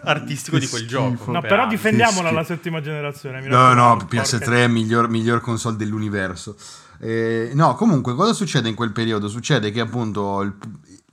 [0.03, 0.97] artistico di quel schifo.
[1.15, 1.31] gioco.
[1.31, 1.71] No, per però anni.
[1.75, 3.41] difendiamola la settima generazione.
[3.41, 6.55] mi No, no, raccomando, PS3 porca- miglior, miglior console dell'universo.
[6.99, 9.27] Eh, no, comunque, cosa succede in quel periodo?
[9.27, 10.53] Succede che appunto il-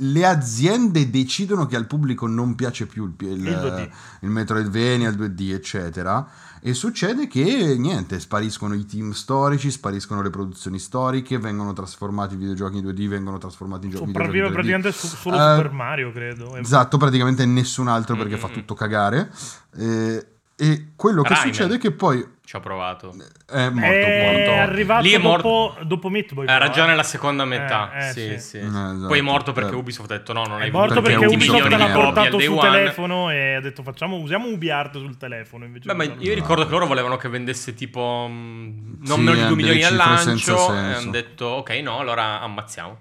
[0.01, 3.89] le aziende decidono che al pubblico non piace più il, il, Il 2D.
[4.21, 6.27] il Metroidvania, il 2D, eccetera.
[6.61, 12.37] E succede che niente, spariscono i team storici, spariscono le produzioni storiche, vengono trasformati i
[12.37, 14.73] videogiochi in 2D, vengono trasformati in giochi Sopravvive videogiochi 3D.
[14.73, 16.57] praticamente su- solo Eh, Super Mario, credo.
[16.57, 19.31] Esatto, praticamente nessun altro perché Mm, fa tutto cagare.
[19.77, 20.27] Eh,
[20.61, 21.47] e quello che Rayman.
[21.55, 23.15] succede è che poi Ci ho provato.
[23.47, 23.87] è morto.
[23.87, 24.53] È morto.
[24.61, 26.47] arrivato Lì è dopo, dopo Meat Boy.
[26.47, 26.87] Però, già eh.
[26.89, 27.93] nella seconda metà.
[27.93, 28.39] Eh, eh, sì, sì.
[28.41, 28.57] sì.
[28.57, 29.07] Eh, esatto.
[29.07, 29.77] Poi è morto perché Eh.
[29.77, 32.31] Ubisoft ha detto no, non È hai morto Perché perché, Ubisoft Ubisoft l'ha portato al
[32.31, 32.71] day su one.
[32.71, 35.65] telefono e ha detto facciamo, usiamo UbiArt sul telefono.
[35.65, 39.35] Invece Beh, ma io ricordo che loro volevano che vendesse tipo mm, non Sì, meno
[39.37, 42.99] di eh, 2 milioni al lancio e hanno detto ok no allora ammazziamo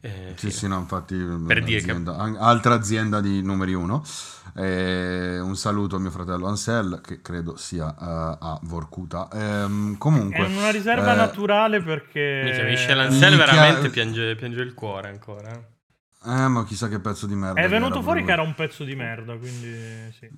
[0.00, 1.16] Eh, Sì, sì, no, infatti.
[1.16, 2.02] Per dire che-
[2.38, 4.04] Altra azienda di numeri uno.
[4.54, 9.28] Eh, un saluto a mio fratello Ansel, che credo sia eh, a Vorkuta.
[9.32, 10.46] Ehm, comunque.
[10.46, 12.42] È una riserva eh, naturale perché...
[12.44, 15.76] Minchia, Michel Ansel Minchia- veramente piange, piange il cuore ancora eh.
[16.24, 17.60] Eh, ma chissà che pezzo di merda.
[17.60, 18.32] È venuto era fuori che proprio.
[18.32, 20.28] era un pezzo di merda, quindi sì.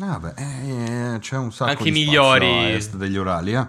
[0.00, 2.46] Ah, beh, eh, c'è un sacco Anche i di migliori.
[2.46, 3.68] spazio a est degli orali, eh.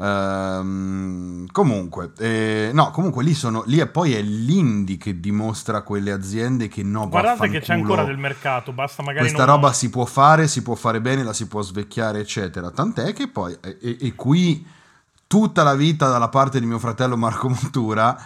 [0.00, 5.82] Ehm, comunque, eh, no, comunque lì sono lì e poi è l'indie che dimostra a
[5.82, 9.56] quelle aziende che no, Guardate che c'è ancora del mercato, basta magari Questa non...
[9.56, 12.70] roba si può fare, si può fare bene, la si può svecchiare, eccetera.
[12.70, 14.64] Tant'è che poi, e- e qui
[15.26, 18.16] tutta la vita dalla parte di mio fratello Marco Montura,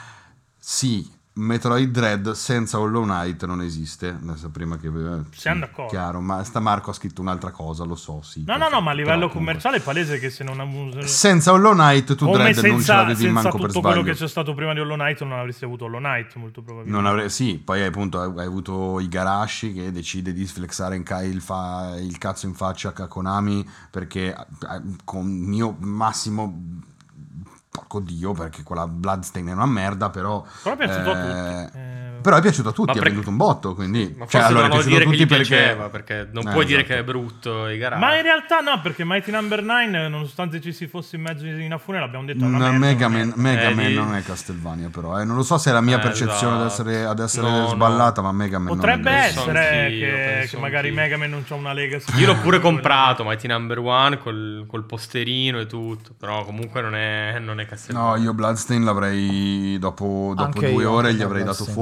[0.58, 4.08] sì, Metroid Dread senza Hollow Knight non esiste.
[4.22, 4.88] Adesso prima che...
[4.88, 5.90] eh, Siamo d'accordo.
[5.90, 8.44] Chiaro, ma sta Marco ha scritto un'altra cosa, lo so, sì.
[8.46, 10.60] No, no, no, ma a livello Però comunque- commerciale è palese che se non...
[10.60, 13.80] ha- Senza Hollow Knight tu Come Dread non ce senza, l'avevi senza manco tutto per
[13.80, 14.12] quello sbaglio.
[14.12, 17.00] che c'è stato prima di Hollow Knight non avresti avuto Hollow Knight, molto probabilmente.
[17.02, 21.40] Non avrei, sì, poi appunto hai, avuto Igarashi che decide di flexare in ca- il,
[21.40, 24.36] fa- il cazzo in faccia a Konami perché
[25.04, 26.80] con mio massimo
[27.72, 30.44] porco dio, perché quella Bloodstain è una merda, però...
[30.62, 31.78] Però è piaciuto a eh, tutti.
[31.78, 34.14] Eh, Però è piaciuto a tutti, ha venduto un botto, quindi...
[34.16, 35.44] Ma cioè, allora è piaciuto a dire tutti perché...
[35.56, 36.94] piaceva, perché non Eh, puoi dire esatto.
[36.94, 38.00] che è brutto i garage.
[38.04, 41.72] Ma in realtà no, perché Mighty Number 9, nonostante ci si fosse in mezzo in
[41.72, 42.44] Afune, l'abbiamo detto.
[42.46, 43.32] No, merda, Mega Man.
[43.36, 45.20] Mega Eh, Man di- non è Castlevania, però.
[45.20, 45.24] eh.
[45.24, 46.88] Non lo so se è la mia Eh, percezione ad esatto.
[46.88, 47.68] essere, ad essere No, no.
[47.68, 51.02] sballata, ma Mega Man Potrebbe non è Penso essere che, che magari anch'io.
[51.02, 52.18] Mega Man non c'ha una legacy.
[52.18, 56.14] Io l'ho pure comprato, Mighty Number One, col, col posterino e tutto.
[56.18, 58.22] Però comunque non è, non è No, Castlevania.
[58.24, 61.74] io Bloodstain l'avrei dopo, due ore gli avrei dato Bloodstain.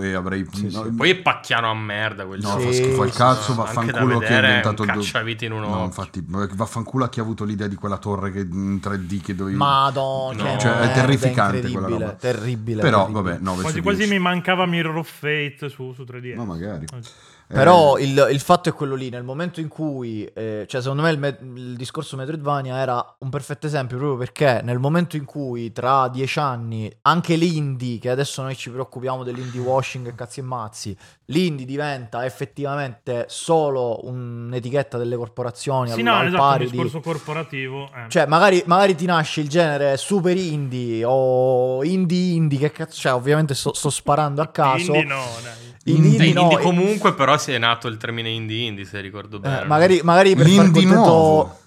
[0.00, 0.90] E avrei Sì, no, sì.
[0.92, 2.60] Poi è pacchiano a merda quel no, gioco.
[2.62, 3.56] fa Sì, schifo sì, cazzo, sì.
[3.58, 6.24] vaffanculo Anche da che è vedere è inventato un il cacciavite in un No, infatti,
[6.26, 10.42] vaffanculo a chi ha avuto l'idea di quella torre che in 3D che dovevi Madonna,
[10.42, 10.52] No.
[10.52, 12.12] che Cioè, è terrificante quella roba.
[12.12, 12.80] Terribile.
[12.82, 13.22] Però terribile.
[13.22, 14.12] vabbè, 9 Quasi quasi 10.
[14.12, 16.34] mi mancava Mirror of Fate su, su 3D.
[16.34, 16.84] No, magari.
[16.92, 16.98] Eh,
[17.46, 21.10] Però il, il fatto è quello lì, nel momento in cui, eh, cioè secondo me
[21.10, 25.70] il, me- il discorso Metroidvania era un perfetto esempio proprio perché nel momento in cui
[25.70, 30.42] tra dieci anni anche l'indie, che adesso noi ci preoccupiamo dell'indie washing e cazzi e
[30.42, 36.70] mazzi, l'indie diventa effettivamente solo un'etichetta delle corporazioni Sì, al, no, al esatto, pari un
[36.70, 36.76] di...
[36.76, 37.84] discorso corporativo.
[37.94, 38.08] eh.
[38.08, 43.12] Cioè, magari, magari ti nasce il genere super indie o indie indie, che cazzo, cioè
[43.12, 44.94] ovviamente sto, sto sparando a caso.
[44.94, 45.72] Indie no, dai.
[45.86, 49.00] Indie, Indie Eh, no, indie comunque, però si è nato il termine indie indie, se
[49.00, 49.64] ricordo eh, bene.
[49.66, 51.58] magari, magari per far L'indie contento nuovo.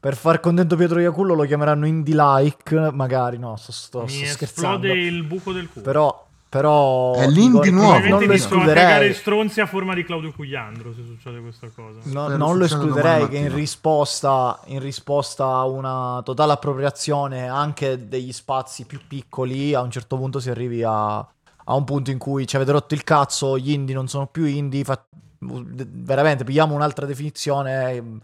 [0.00, 4.22] per far contento Pietro Iacullo lo chiameranno indie like, magari no, sto, sto- Mi sto
[4.44, 4.92] esplode scherzando.
[4.94, 5.84] il buco del culo.
[5.84, 8.06] Però, però È l'indie dico, nuovo.
[8.06, 9.12] non lo escluderei.
[9.14, 11.98] stronzi a forma di Claudio Cugliandro se succede questa cosa.
[12.04, 18.08] No, Spero non lo escluderei che in risposta, in risposta a una totale appropriazione anche
[18.08, 21.26] degli spazi più piccoli, a un certo punto si arrivi a,
[21.68, 24.44] a un punto in cui ci avete rotto il cazzo, gli indie non sono più
[24.44, 25.06] indie, fa-
[25.38, 28.20] veramente pigliamo un'altra definizione, ehm,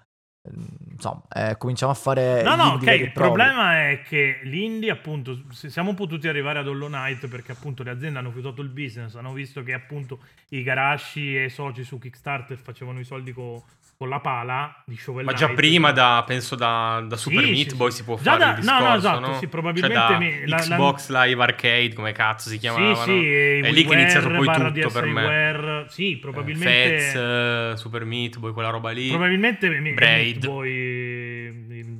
[0.90, 2.42] insomma, eh, cominciamo a fare...
[2.42, 2.86] No, no, ok.
[2.86, 7.90] Il problema è che l'indie, appunto, siamo potuti arrivare ad Hollow Knight perché appunto le
[7.90, 11.98] aziende hanno chiuso il business, hanno visto che appunto i Garashi e i soci su
[11.98, 13.64] Kickstarter facevano i soldi co-
[14.02, 15.60] con la pala di Shovel Ma già Knight.
[15.60, 17.96] prima da, penso da, da Sì, Super sì, Meat Boy sì.
[17.98, 19.34] si può Già fare da- il no, discorso, no, esatto, no?
[19.38, 22.94] sì, probabilmente Cioè da mi- la- la- Xbox Live Arcade, come cazzo si chiamavano.
[22.96, 25.20] Sì, sì, e è lì che è iniziato poi tutto per me.
[25.22, 26.98] DSiWare, Sì, Eh, probabilmente...
[26.98, 29.06] Fez, eh, Super Meat Boy, quella roba lì.
[29.08, 30.36] Probabilmente Braid.
[30.36, 31.11] Meat Boy,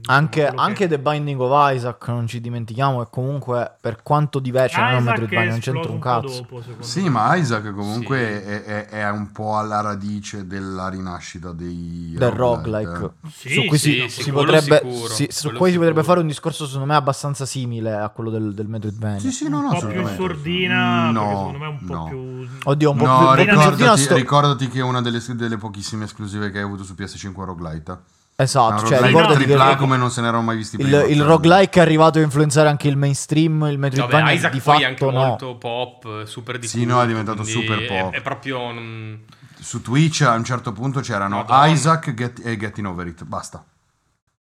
[0.06, 4.38] Anche, quello che- anche The Binding of Isaac, non ci dimentichiamo, che comunque per quanto
[4.40, 6.46] diverso, non è un Isaac Metroidvania, non c'entra un cazzo.
[6.48, 7.08] dopo, Sì, me.
[7.10, 8.50] ma Isaac comunque Sì.
[8.50, 13.12] è, è- è un po' alla radice della rinascita dei del roguelike.
[13.32, 16.26] Sì, su cui, sì, si, si potrebbe, sicuro, si- su cui si potrebbe fare un
[16.26, 19.20] discorso secondo me abbastanza simile a quello del, del Metroidvania.
[19.20, 21.94] Sì, sì, no, no, un po' più sordina, No, perché secondo me è un po'
[21.94, 22.04] no.
[22.08, 22.48] più...
[22.64, 26.50] Oddio, un po' No, più ricordati, sto- ricordati che è una delle, delle pochissime esclusive
[26.50, 28.20] che hai avuto su PS5 roguelite.
[28.42, 31.02] Esatto, cioè ricordati che il, come non se ne erano mai visti il, prima.
[31.05, 31.26] il cioè.
[31.26, 34.81] roguelike è arrivato a influenzare anche il mainstream, il Metroidvania Vabbè, Isaac di poi è
[34.81, 35.24] fatto anche no.
[35.26, 38.12] molto pop, super di Sì, culto, no, è diventato super pop.
[38.12, 38.72] È, è proprio...
[38.72, 39.14] mm,
[39.59, 41.66] Su Twitch a un certo punto c'erano Madonna.
[41.68, 43.24] Isaac Get- e Getting Over It.
[43.24, 43.64] Basta.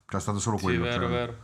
[0.09, 0.83] Cioè è stato solo Sì, quello.
[0.83, 1.07] vero, cioè.
[1.09, 1.35] vero.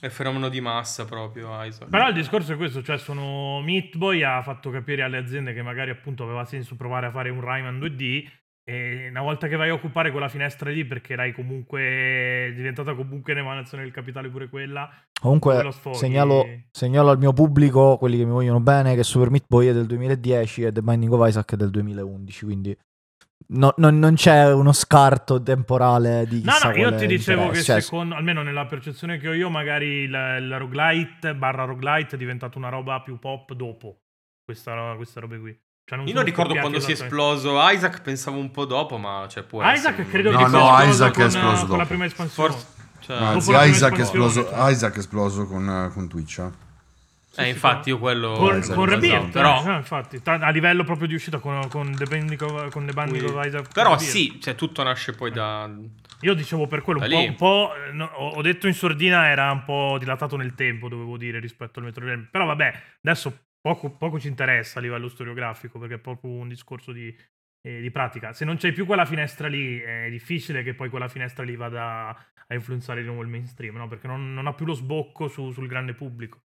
[0.00, 1.88] È fenomeno di massa proprio, Isaac.
[1.88, 5.62] Però il discorso è questo, cioè sono Meat Boy ha fatto capire alle aziende che
[5.62, 8.26] magari appunto aveva senso provare a fare un Rayman 2D
[8.64, 12.94] e una volta che vai a occupare quella finestra lì perché erai comunque è diventata
[12.94, 14.88] comunque un'emanazione del capitale pure quella
[15.20, 19.68] Comunque segnalo, segnalo al mio pubblico, quelli che mi vogliono bene, che Super Meat Boy
[19.68, 22.76] è del 2010 e The Binding of Isaac è del 2011, quindi
[23.48, 27.72] no- non, non c'è uno scarto temporale di No, no, io ti dicevo che interesse.
[27.72, 32.18] Cioè, secondo, almeno nella percezione che ho io, magari il, il roguelite barra roguelite è
[32.18, 34.00] diventato una roba più pop dopo
[34.44, 35.60] questa, queste robe qui.
[35.84, 39.26] Cioè, Io sono non ricordo quando si è esploso Isaac, pensavo un po' dopo, ma
[39.28, 40.08] cioè può Isaac essere.
[40.08, 41.86] credo No, che no, sia esploso Isaac è con, esploso con la dopo.
[41.88, 42.50] prima espansione.
[42.52, 42.66] Forse...
[43.00, 46.38] Cioè, Anzi, la Isaac è, esploso, Isaac è esploso con, eh, con Twitch.
[46.38, 46.50] eh.
[47.44, 48.32] eh, infatti io quello...
[48.34, 49.00] Con, Isaac, con esatto.
[49.00, 49.60] Rebirth, Però...
[49.60, 52.86] eh, no, infatti, ta- a livello proprio di uscita con, con The Binding of, con
[52.86, 53.72] The Binding of Isaac.
[53.72, 54.08] Però Rebirth.
[54.08, 55.68] sì, cioè tutto nasce poi da...
[56.20, 59.28] Io dicevo per quello, un po', un po', eh, no, ho ho detto in sordina
[59.28, 62.28] era un po' dilatato nel tempo, dovevo dire, rispetto al Metroidvania.
[62.30, 66.92] Però vabbè, adesso poco, poco ci interessa a livello storiografico, perché è proprio un discorso
[66.92, 67.14] di,
[67.62, 68.32] eh, di pratica.
[68.32, 72.08] Se non c'hai più quella finestra lì, è difficile che poi quella finestra lì vada
[72.08, 73.88] a influenzare di nuovo il mainstream, no?
[73.88, 76.42] Perché non, non ha più lo sbocco su- sul grande pubblico.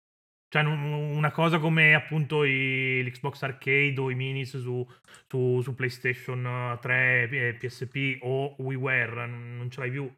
[0.48, 4.86] Cioè, non- una cosa come appunto i- l'Xbox Arcade o i minis su,
[5.28, 10.10] su, su PlayStation 3, e PSP o WiiWare, non ce l'hai più.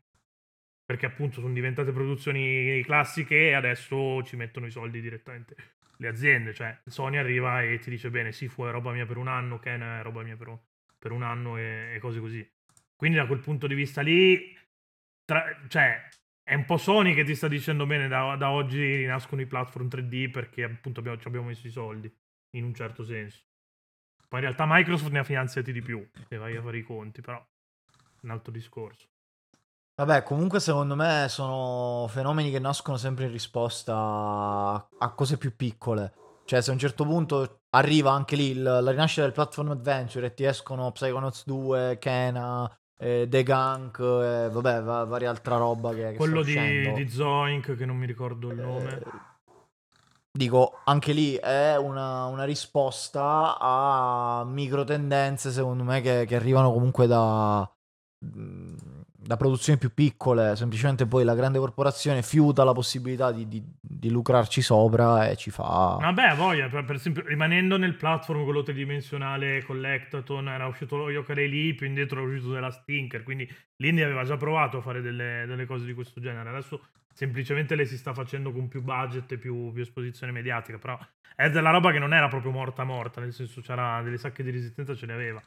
[0.86, 5.56] Perché appunto sono diventate produzioni classiche e adesso ci mettono i soldi direttamente
[5.98, 6.52] le aziende.
[6.52, 9.80] Cioè, Sony arriva e ti dice: Bene, sì, fu roba mia per un anno, Ken
[9.80, 10.58] è roba mia per un,
[10.98, 12.48] per un anno e, e cose così.
[12.96, 14.56] Quindi, da quel punto di vista lì,
[15.24, 16.08] tra- cioè,
[16.42, 19.88] è un po' Sony che ti sta dicendo bene da, da oggi rinascono i platform
[19.88, 22.12] 3D perché appunto abbiamo, ci abbiamo messo i soldi,
[22.50, 23.42] in un certo senso.
[24.28, 27.20] Poi in realtà Microsoft ne ha finanziati di più, se vai a fare i conti,
[27.20, 27.42] però
[28.22, 29.08] un altro discorso.
[29.96, 36.12] Vabbè, comunque secondo me sono fenomeni che nascono sempre in risposta a, cose più piccole.
[36.44, 40.26] Cioè, se a un certo punto arriva anche lì il- la rinascita del platform adventure
[40.26, 42.68] e ti escono Psychonauts 2, Kena,
[42.98, 47.76] eh, The Gunk, e vabbè, va- varia altra roba che, che Quello di, di Zoink,
[47.76, 48.98] che non mi ricordo il nome.
[48.98, 49.32] Eh,
[50.36, 56.72] Dico, anche lì è una, una risposta a micro tendenze, secondo me, che, che arrivano
[56.72, 57.60] comunque da,
[58.18, 58.74] mh,
[59.24, 60.54] da produzioni più piccole.
[60.56, 65.50] Semplicemente poi la grande corporazione fiuta la possibilità di, di- di lucrarci sopra e ci
[65.50, 65.96] fa.
[66.00, 71.48] Vabbè, voglia, per, per esempio, rimanendo nel platform quello tridimensionale Collectaton, era uscito lo Yokarei
[71.48, 75.44] lì, più indietro era uscito della Stinker, quindi l'Indie aveva già provato a fare delle,
[75.46, 76.48] delle cose di questo genere.
[76.50, 76.80] Adesso
[77.12, 80.98] semplicemente le si sta facendo con più budget e più, più esposizione mediatica, però
[81.36, 84.50] è della roba che non era proprio morta morta, nel senso c'era delle sacche di
[84.50, 85.42] resistenza, ce le aveva.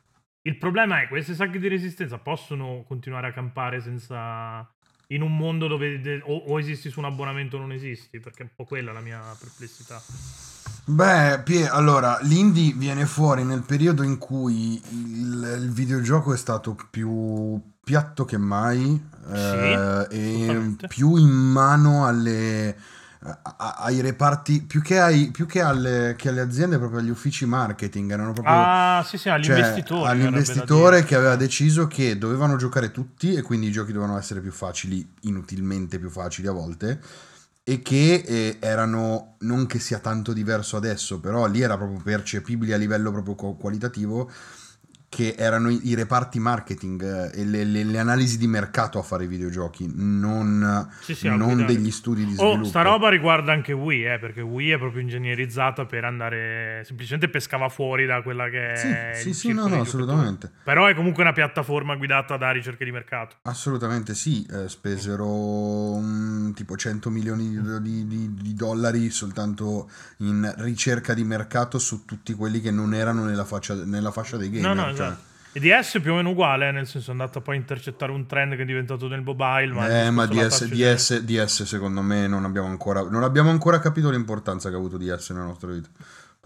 [0.48, 4.66] Il problema è queste sacche di resistenza possono continuare a campare senza...
[5.08, 8.43] in un mondo dove de- o, o esisti su un abbonamento o non esisti, perché
[8.43, 10.02] è un po' quella la mia perplessità.
[10.86, 16.78] Beh, Pie, allora, l'indie viene fuori nel periodo in cui il, il videogioco è stato
[16.89, 22.74] più piatto che mai eh, e più in mano alle,
[23.57, 28.11] ai reparti, più che, ai, più che alle, che alle aziende, proprio agli uffici marketing,
[28.11, 28.53] erano proprio...
[28.53, 30.09] Ah, sì, sì, Cioè, all'investitore.
[30.09, 34.17] all'investitore verrebbe da che aveva deciso che dovevano giocare tutti e quindi i giochi dovevano
[34.17, 36.99] essere più facili, inutilmente più facili a volte,
[37.63, 42.73] e che eh, erano, non che sia tanto diverso adesso, però lì era proprio percepibile
[42.73, 44.32] a livello proprio qualitativo,
[45.10, 47.01] che erano i, i reparti marketing
[47.34, 51.30] eh, e le, le- le analisi di mercato a fare i videogiochi, non, Sì, sì,
[51.30, 52.66] non degli studi di Oh, sviluppo.
[52.66, 56.84] sta roba riguarda anche Wii, eh, perché Wii è proprio ingegnerizzata per andare.
[56.86, 59.12] Semplicemente pescava fuori da quella che Sì, è.
[59.14, 60.51] sì, sì, no, no, assolutamente.
[60.64, 63.38] Però è comunque una piattaforma guidata da ricerche di mercato.
[63.43, 70.53] Assolutamente sì, eh, spesero mm, tipo 100 milioni di, di- di- di dollari soltanto in
[70.58, 74.76] ricerca di mercato su tutti quelli che non erano nella, faccia- nella fascia dei gamer.
[74.76, 75.06] no, no, cioè.
[75.06, 75.26] esatto.
[75.54, 78.28] E DS più o meno uguale, eh, nel senso è andata poi a intercettare un
[78.28, 79.74] trend che è diventato nel mobile.
[79.74, 84.12] Ma Eh, ma DS, DS, DS secondo me non abbiamo, ancora, non abbiamo ancora capito
[84.12, 85.89] l'importanza che ha avuto DS nella nostra vita.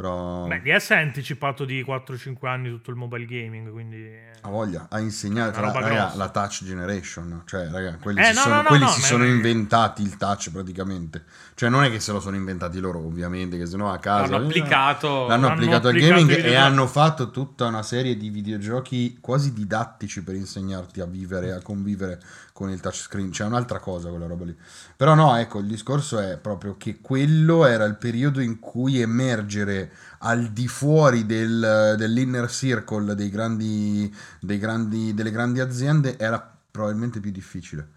[0.02, 4.04] Però Beh, DS è anticipato di 4-5 anni tutto il mobile gaming, quindi...
[4.42, 7.44] ha voglia, ha insegnato roba raga, la touch generation.
[7.46, 10.50] Cioè, raga, quelli Eh, si no, sono, no, quelli no, si sono inventati il touch
[10.50, 11.24] praticamente.
[11.54, 14.32] Cioè, non è che se lo sono inventati loro, ovviamente, che sennò a casa.
[14.32, 15.08] L'hanno applicato.
[15.08, 19.54] L'hanno L'hanno applicato al applicato gaming e hanno fatto tutta una serie di videogiochi quasi
[19.54, 22.20] didattici per insegnarti a vivere, a convivere
[22.54, 23.30] con il touchscreen.
[23.30, 24.58] C'è un'altra cosa quella roba lì.
[24.96, 29.91] Però no, ecco, il discorso è proprio che quello era il periodo in cui emergere
[30.20, 36.40] al di fuori del- dell'inner circle dei grandi, dei grandi, delle grandi aziende era
[36.72, 37.88] probabilmente più difficile.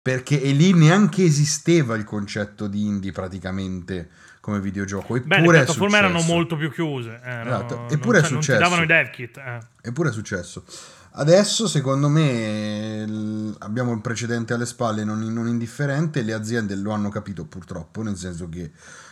[0.00, 4.08] Perché e lì neanche esisteva il concetto di indie praticamente
[4.40, 5.16] come videogioco.
[5.16, 7.20] Eppure Beh, le è piattaforme erano molto più chiuse.
[7.22, 8.58] eh, Esatto, non- eppure è non ti successo.
[8.60, 9.36] davano i dev kit.
[9.36, 9.58] eh.
[9.82, 10.64] Eppure è successo.
[11.10, 16.22] Adesso, secondo me, abbiamo il precedente alle spalle non, non indifferente.
[16.22, 18.70] Le aziende lo hanno capito purtroppo, nel senso che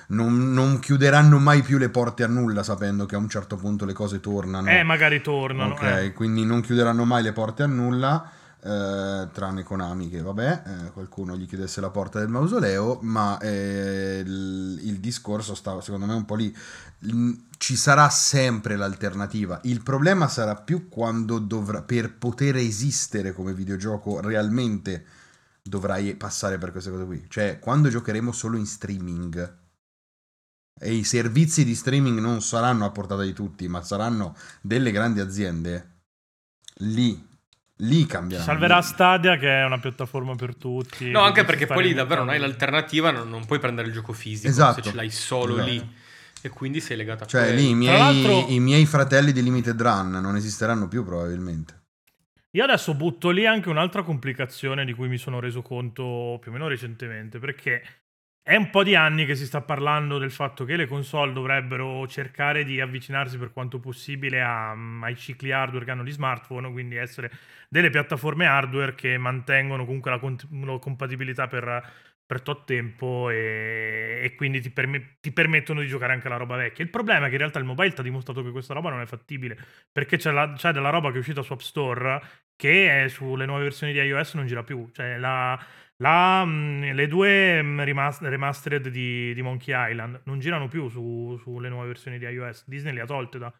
[0.08, 3.84] non, non chiuderanno mai più le porte a nulla sapendo che a un certo punto
[3.84, 4.70] le cose tornano.
[4.70, 5.74] Eh, magari tornano.
[5.74, 6.12] Ok, eh.
[6.12, 8.30] quindi non chiuderanno mai le porte a nulla,
[8.62, 14.22] eh, tranne Konami che vabbè, eh, qualcuno gli chiudesse la porta del mausoleo, ma eh,
[14.24, 16.56] il, il discorso sta secondo me un po' lì.
[17.58, 19.60] Ci sarà sempre l'alternativa.
[19.64, 25.04] Il problema sarà più quando dovrà, per poter esistere come videogioco realmente
[25.62, 27.24] dovrai passare per queste cose qui.
[27.28, 29.64] Cioè, quando giocheremo solo in streaming
[30.78, 35.20] e i servizi di streaming non saranno a portata di tutti, ma saranno delle grandi
[35.20, 36.00] aziende,
[36.80, 37.18] lì,
[37.76, 38.42] lì cambierà.
[38.42, 41.10] salverà Stadia che è una piattaforma per tutti.
[41.10, 44.12] No, anche perché poi lì davvero non hai l'alternativa, non, non puoi prendere il gioco
[44.12, 44.82] fisico Esatto.
[44.82, 45.70] se ce l'hai solo Esatto.
[45.70, 45.94] lì.
[46.42, 47.58] E quindi sei legato a Cioè, quello.
[47.58, 51.84] lì i miei, i miei fratelli di Limited Run non esisteranno più probabilmente.
[52.50, 56.54] Io adesso butto lì anche un'altra complicazione di cui mi sono reso conto più o
[56.54, 57.82] meno recentemente, perché
[58.48, 62.06] è un po' di anni che si sta parlando del fatto che le console dovrebbero
[62.06, 64.70] cercare di avvicinarsi per quanto possibile a-
[65.02, 67.28] ai cicli hardware che hanno gli smartphone, quindi essere
[67.68, 71.82] delle piattaforme hardware che mantengono comunque la, cont- la compatibilità per,
[72.24, 76.54] per tot tempo e, e quindi ti, perme- ti permettono di giocare anche alla roba
[76.56, 76.84] vecchia.
[76.84, 79.00] Il problema è che in realtà il mobile ti ha dimostrato che questa roba non
[79.00, 79.58] è fattibile,
[79.90, 82.20] perché c'è, la- c'è della roba che è uscita su App Store
[82.56, 84.88] che sulle nuove versioni di iOS non gira più.
[84.92, 85.58] Cioè la,
[85.98, 91.68] La, mh, le due rimas- remastered di, di Monkey Island non girano più su- sulle
[91.70, 92.64] nuove versioni di iOS.
[92.66, 93.52] Disney le ha tolte da-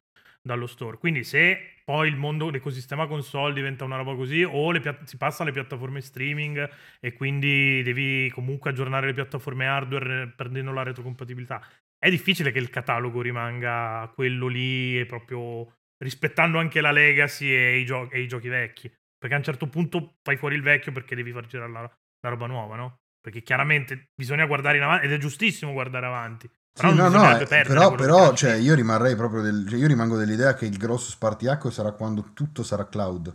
[0.42, 0.98] dallo store.
[0.98, 5.42] Quindi se poi il mondo, l'ecosistema console diventa una roba così, o pia- si passa
[5.42, 6.68] alle piattaforme streaming
[7.00, 11.64] e quindi devi comunque aggiornare le piattaforme hardware eh, perdendo la retrocompatibilità.
[11.98, 17.78] È difficile che il catalogo rimanga quello lì e proprio rispettando anche la legacy e
[17.78, 18.92] i, gio- e i giochi vecchi.
[19.18, 21.90] Perché a un certo punto fai fuori il vecchio perché devi far girare la,
[22.28, 22.98] la roba nuova, no?
[23.20, 26.48] Perché chiaramente bisogna guardare in avanti ed è giustissimo guardare avanti.
[26.72, 29.86] Però Sì, non no, no, eh, però, però, cioè, io rimarrei proprio del, cioè, io
[29.86, 33.34] rimango dell'idea che il grosso spartiacque sarà quando tutto sarà cloud.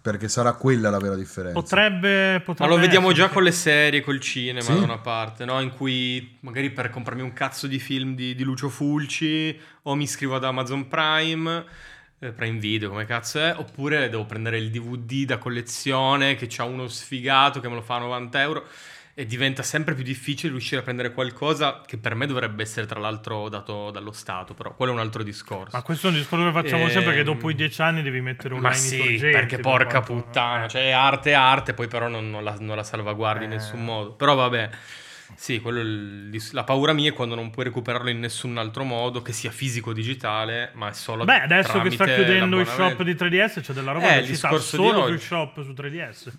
[0.00, 1.58] Perché sarà quella la vera differenza.
[1.60, 4.74] potrebbe, Ma potrebbe lo vediamo essere, già con le serie, col cinema Sì.
[4.74, 5.60] da una parte, no?
[5.60, 10.04] In cui magari per comprarmi un cazzo di film di, di Lucio Fulci o mi
[10.04, 11.64] iscrivo ad Amazon Prime,
[12.18, 16.88] Prime Video come cazzo è, oppure devo prendere il DVD da collezione che c'ha uno
[16.88, 18.66] sfigato che me lo fa a 90 euro
[19.14, 23.00] e diventa sempre più difficile riuscire a prendere qualcosa che per me dovrebbe essere tra
[23.00, 25.76] l'altro dato dallo Stato, però quello è un altro discorso.
[25.76, 28.20] Ma questo è un discorso che facciamo sempre che Ehm, dopo i dieci anni devi
[28.20, 32.06] mettere un Ma sì, perché per porca quanto- puttana, cioè arte è arte, poi però
[32.08, 33.54] non, non la, non la salvaguardi in Eh.
[33.54, 34.12] nessun modo.
[34.12, 34.70] Però vabbè,
[35.40, 39.32] sì, quello la paura mia è quando non puoi recuperarlo in nessun altro modo, che
[39.32, 43.14] sia fisico o digitale, ma è solo Beh, adesso che sta chiudendo il shop di
[43.14, 45.12] 3DS c'è della roba Eh, che ci sta di solo oggi.
[45.12, 46.32] sul shop su 3DS.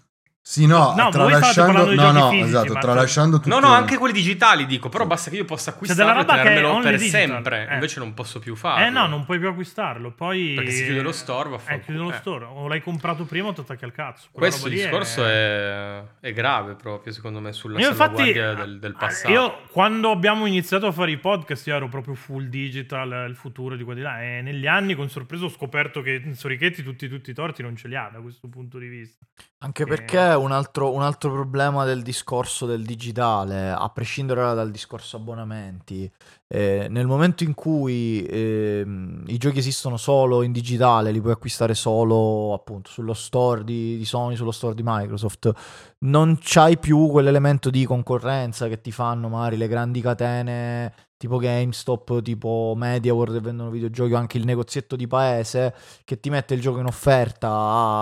[0.50, 3.50] Sì, no, No, voi tralasciando, parlando di no, giochi no, fisici, esatto, tralasciando tutto.
[3.50, 6.40] No, no, anche quelli digitali dico, però basta che io possa acquistarlo e roba che
[6.40, 7.74] è tenermelo only per digital, sempre, eh.
[7.76, 8.84] invece non posso più farlo.
[8.84, 10.12] Eh no, non puoi più acquistarlo.
[10.12, 11.84] Poi Perché si chiude lo store, Eh, vaffanculo.
[11.86, 12.18] chiude lo Eh.
[12.18, 12.46] store.
[12.46, 14.30] O l'hai comprato prima o ti attacchi al cazzo.
[14.32, 16.02] Quella Questo discorso è...
[16.20, 19.32] è grave proprio, secondo me, sulla Io infatti, del, del passato.
[19.32, 23.76] io quando abbiamo iniziato a fare i podcast, io ero proprio full digital, il futuro
[23.76, 24.20] di qua di là.
[24.24, 27.88] E negli anni, con sorpresa, ho scoperto che Sorichetti tutti, tutti i torti non ce
[27.88, 29.24] li ha da questo punto di vista.
[29.60, 29.86] Anche Eh.
[29.86, 36.12] perché un altro, un altro problema del discorso del digitale, a prescindere dal discorso abbonamenti,
[36.48, 41.74] eh, nel momento in cui ehm, i giochi esistono solo in digitale, li puoi acquistare
[41.74, 45.52] solo appunto sullo store di, di Sony, sullo store di Microsoft,
[46.00, 52.22] non c'hai più quell'elemento di concorrenza che ti fanno magari le grandi catene tipo GameStop,
[52.22, 56.62] tipo MediaWorld che vendono videogiochi o anche il negozietto di paese che ti mette il
[56.62, 57.50] gioco in offerta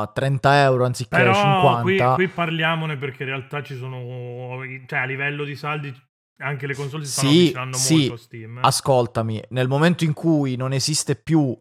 [0.01, 1.81] a 30 euro anziché Però 50.
[2.13, 3.97] qui, qui parliamone perché in realtà ci sono...
[4.85, 5.91] Cioè, a livello di saldi,
[6.41, 7.95] anche le console si stanno Sì, avvicinando sì.
[7.97, 8.57] molto a Steam.
[8.59, 8.61] eh.
[8.61, 11.59] Ascoltami, nel momento in cui non esiste più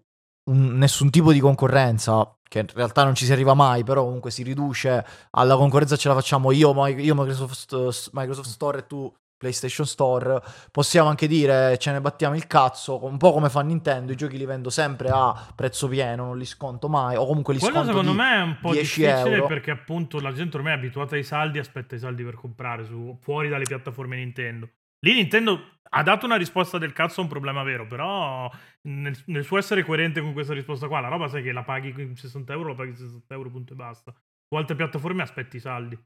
[0.50, 4.30] un- nessun tipo di concorrenza, che in realtà non ci si arriva mai, però comunque
[4.30, 9.86] si riduce alla concorrenza, ce la facciamo io, io Microsoft, Microsoft Store e tu PlayStation
[9.86, 14.16] Store, possiamo anche dire ce ne battiamo il cazzo, un po' come fa Nintendo, i
[14.16, 17.84] giochi li vendo sempre a prezzo pieno, non li sconto mai, o comunque li Quello
[17.84, 19.46] sconto secondo me è un po' 10 difficile euro.
[19.46, 23.18] perché appunto la gente ormai è abituata ai saldi, aspetta i saldi per comprare su-
[23.20, 24.68] fuori dalle piattaforme Nintendo.
[25.00, 28.50] Lì Nintendo ha dato una risposta del cazzo a un problema vero, però
[28.82, 31.92] nel, nel suo essere coerente con questa risposta qua, la roba sai che la paghi
[31.92, 34.12] con 60 euro, la paghi 60 euro, punto e basta.
[34.48, 35.98] Su altre piattaforme aspetti i saldi.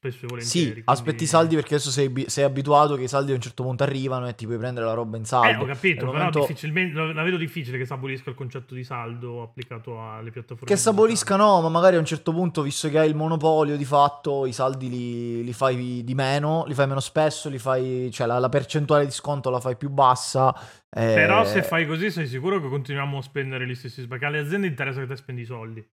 [0.00, 0.64] Spesso e volentieri.
[0.66, 3.40] Sì, quindi- aspetti i saldi perché adesso sei, sei abituato che i saldi a un
[3.40, 5.48] certo punto arrivano e ti puoi prendere la roba in saldo.
[5.48, 9.42] Eh, ho capito, però momento- difficilmente, la vedo difficile che saborisca il concetto di saldo
[9.42, 10.66] applicato alle piattaforme.
[10.68, 10.78] Che digitali.
[10.96, 14.46] saborisca no, ma magari a un certo punto, visto che hai il monopolio di fatto,
[14.46, 18.38] i saldi li, li fai di meno, li fai meno spesso, li fai, cioè la,
[18.38, 20.54] la percentuale di sconto la fai più bassa.
[20.90, 24.38] eh, Però se fai così sei sicuro che continuiamo a spendere gli stessi perché alle
[24.38, 25.84] aziende interessa che te spendi i soldi.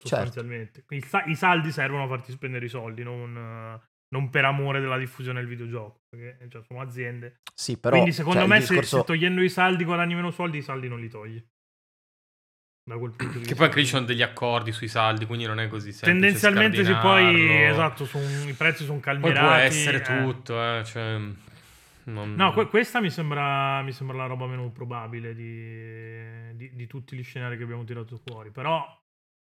[0.00, 0.24] Certo.
[0.26, 0.84] Sostanzialmente.
[0.90, 4.80] I, sa- i saldi servono a farti spendere i soldi, non, eh, non per amore
[4.80, 6.02] della diffusione del videogioco.
[6.08, 7.40] Perché cioè, sono aziende.
[7.52, 7.96] Sì, però...
[7.96, 10.88] Quindi secondo cioè, me se, discorso- se togliendo i saldi guadagni meno soldi, i saldi
[10.88, 11.44] non li togli.
[12.88, 13.48] Da quel punto di vista.
[13.48, 16.10] Che poi anche lì ci sono degli accordi sui saldi, quindi non è così semplice.
[16.10, 19.44] Tendenzialmente sì, poi esatto, son- i prezzi sono Poi calmierati.
[19.46, 20.22] può essere eh.
[20.22, 21.18] tutto, eh, cioè,
[22.04, 26.86] non- No, que- questa mi sembra, mi sembra la roba meno probabile di, di- di
[26.86, 28.50] tutti gli scenari che abbiamo tirato fuori.
[28.50, 28.82] Però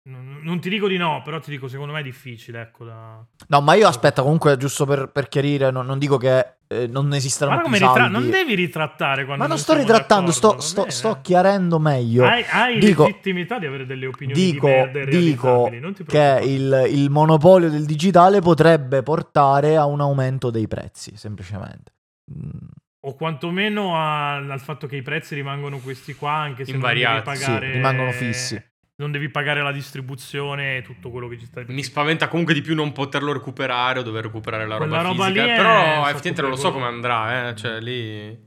[0.09, 2.61] non, non ti dico di no, però ti dico secondo me è difficile.
[2.63, 3.25] Ecco, da...
[3.49, 7.09] No, ma io aspetta, comunque, giusto per, per chiarire, non, non dico che eh, non
[7.09, 8.13] Guarda più come ritra- saldi.
[8.13, 12.25] non devi ritrattare quando Ma non sto ritrattando, sto, sto- sto chiarendo meglio.
[12.27, 16.05] Hai, hai Dico- legittimità di avere delle opinioni dico, di merda dico realizzabili, non ti
[16.05, 21.93] che il, il monopolio del digitale potrebbe portare a un aumento dei prezzi, semplicemente.
[22.33, 22.67] Mm,
[23.01, 27.15] O quantomeno a- al fatto che i prezzi rimangono questi qua, anche se Invariati.
[27.15, 27.73] non devi Sì, pagare...
[27.73, 28.63] rimangono fissi.
[29.01, 32.63] Non devi pagare la distribuzione e tutto quello che ci sta Mi spaventa comunque di
[32.63, 35.45] più non poterlo recuperare o dover recuperare la Quella roba, roba fisica.
[35.45, 37.55] lì è Però effettivamente non lo so come andrà, eh.
[37.55, 38.47] Cioè, lì.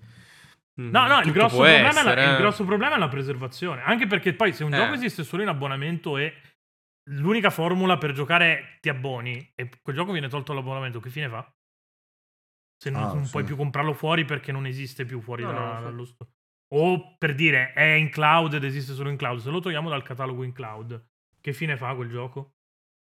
[0.74, 2.38] No, no, il grosso, è la, essere, il eh.
[2.38, 3.82] grosso problema è la preservazione.
[3.84, 4.78] Anche perché poi se un Eh.
[4.78, 6.34] gioco esiste solo in abbonamento e
[7.12, 11.49] l'unica formula per giocare ti abboni e quel gioco viene tolto l'abbonamento, che fine fa?
[12.78, 13.32] Se non, Ah, non sì.
[13.32, 16.30] puoi più comprarlo fuori perché non esiste più fuori No, da- no, dallo store.
[16.74, 19.39] O per dire è in cloud ed esiste solo in cloud.
[19.39, 21.03] Se lo togliamo dal catalogo in cloud,
[21.41, 22.53] che fine fa quel gioco?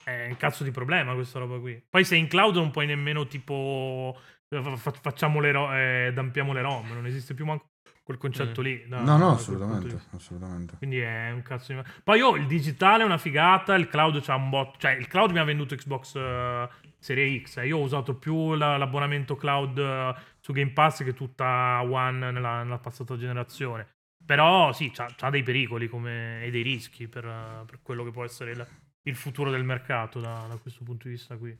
[0.04, 1.84] È un cazzo di problema questa roba qui.
[1.90, 6.54] Poi se in cloud non puoi nemmeno tipo fa- fa- facciamo le ro- eh, dampiamo
[6.54, 7.68] le ROM, non esiste più manco
[8.02, 8.64] quel concetto Mm.
[8.64, 8.86] lì.
[8.88, 10.78] da- No, no, assolutamente, assolutamente.
[10.78, 11.82] Quindi è un cazzo di...
[12.04, 14.78] Poi oh, il digitale è una figata, il cloud c'ha un bot...
[14.80, 17.58] Cioè, il cloud mi ha venduto Xbox eh, Serie X.
[17.58, 17.68] eh.
[17.68, 20.16] Io ho usato più la- l'abbonamento cloud eh,
[20.50, 23.88] su Game Pass che tutta One nella, nella passata generazione.
[24.26, 27.24] Però sì, c'ha, c'ha dei pericoli come- e dei rischi per,
[27.68, 28.68] per quello che può essere il,
[29.04, 31.56] il futuro del mercato da, da questo punto di vista qui.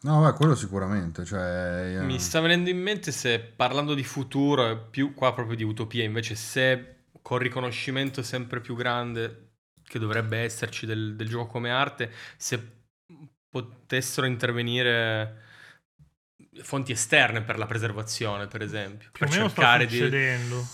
[0.00, 1.24] No, beh, quello sicuramente.
[1.24, 5.64] Cioè, eh, Mi sta venendo in mente se parlando di futuro, più qua proprio di
[5.64, 9.52] utopia, invece se col riconoscimento sempre più grande
[9.82, 12.86] che dovrebbe esserci del, del gioco come arte, se
[13.50, 15.43] potessero intervenire
[16.62, 19.98] fonti esterne per la preservazione, per esempio, Più per cercare di...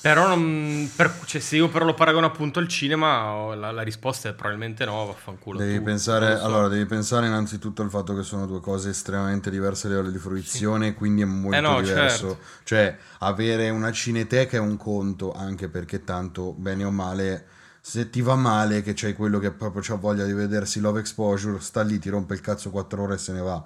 [0.01, 4.29] Però non, per- cioè, se io però lo paragono appunto al cinema, la, la risposta
[4.29, 5.59] è probabilmente no, vaffanculo.
[5.59, 6.45] Devi tu, pensare, so.
[6.45, 10.19] allora, devi pensare innanzitutto al fatto che sono due cose estremamente diverse a livello di
[10.19, 12.29] fruizione, quindi è molto Eh no, diverso.
[12.29, 12.45] certo.
[12.65, 17.47] Cioè, avere una cineteca è un conto, anche perché tanto, bene o male,
[17.81, 21.61] se ti va male, che c'hai quello che proprio c'ha voglia di vedersi Love Exposure,
[21.61, 23.65] sta lì, ti rompe il cazzo 4 ore e se ne va.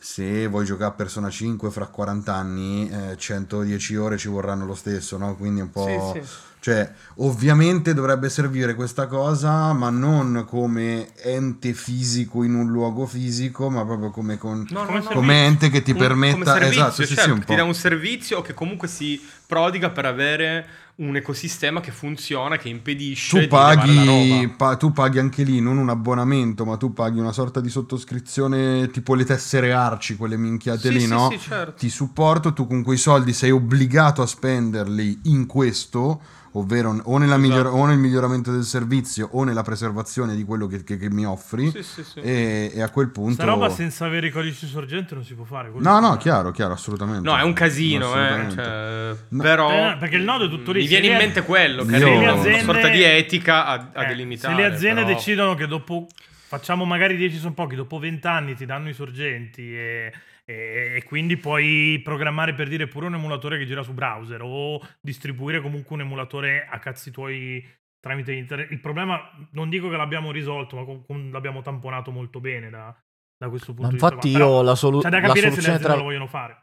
[0.00, 4.74] Se vuoi giocare a Persona 5 fra 40 anni, eh, 110 ore ci vorranno lo
[4.76, 5.34] stesso, no?
[5.36, 6.12] Quindi è un po'...
[6.14, 6.28] Sì, sì.
[6.60, 13.70] Cioè, ovviamente dovrebbe servire questa cosa, ma non come ente fisico in un luogo fisico,
[13.70, 16.32] ma proprio come, con, No, no, Come come ente che ti Un- permetta...
[16.38, 17.50] come servizio, esatto, sì, certo, sì, un che po'.
[17.52, 20.66] ti dà un servizio che comunque si prodiga per avere
[20.98, 25.90] un ecosistema che funziona, che impedisce Tu paghi, pa- tu paghi anche lì non un
[25.90, 30.92] abbonamento, ma tu paghi una sorta di sottoscrizione tipo le tessere arci, quelle minchiate Sì,
[30.92, 31.28] lì, sì, no?
[31.30, 31.74] sì, certo.
[31.78, 36.20] Ti supporto, tu con quei soldi sei obbligato a spenderli in questo,
[36.58, 37.40] ovvero o, nella Esatto.
[37.48, 41.24] miglior- o nel miglioramento del servizio o nella preservazione di quello che, che- che mi
[41.26, 41.70] offri.
[41.70, 42.20] Sì, sì, sì.
[42.20, 43.34] E, e a quel punto...
[43.34, 45.70] Sta roba senza avere i codici sorgenti non si può fare.
[45.74, 47.28] No, no, chiaro, chiaro, assolutamente.
[47.28, 48.50] No, è un casino, eh.
[48.50, 49.42] Cioè, No.
[49.42, 50.80] però Eh, perché il nodo è tutto lì.
[50.82, 53.90] Mi viene in mente quello, che se è le una aziende- sorta di etica a,
[53.94, 54.54] a Eh, delimitare.
[54.54, 56.06] Se le aziende però- decidono che dopo
[56.48, 60.12] facciamo magari 10 sono pochi, dopo 20 anni ti danno i sorgenti e,
[60.48, 65.60] e- quindi puoi programmare per dire pure un emulatore che gira su browser o distribuire
[65.60, 67.62] comunque un emulatore a cazzi tuoi
[68.00, 68.70] tramite internet.
[68.70, 69.20] Il problema
[69.52, 72.96] non dico che l'abbiamo risolto, ma com- com- l'abbiamo tamponato molto bene da,
[73.36, 74.06] da questo punto Ma di vista.
[74.06, 74.38] infatti qua.
[74.38, 75.96] Però io la, solu- c'è da la capire se le soluzione aziende tra...
[75.96, 76.62] lo vogliono fare.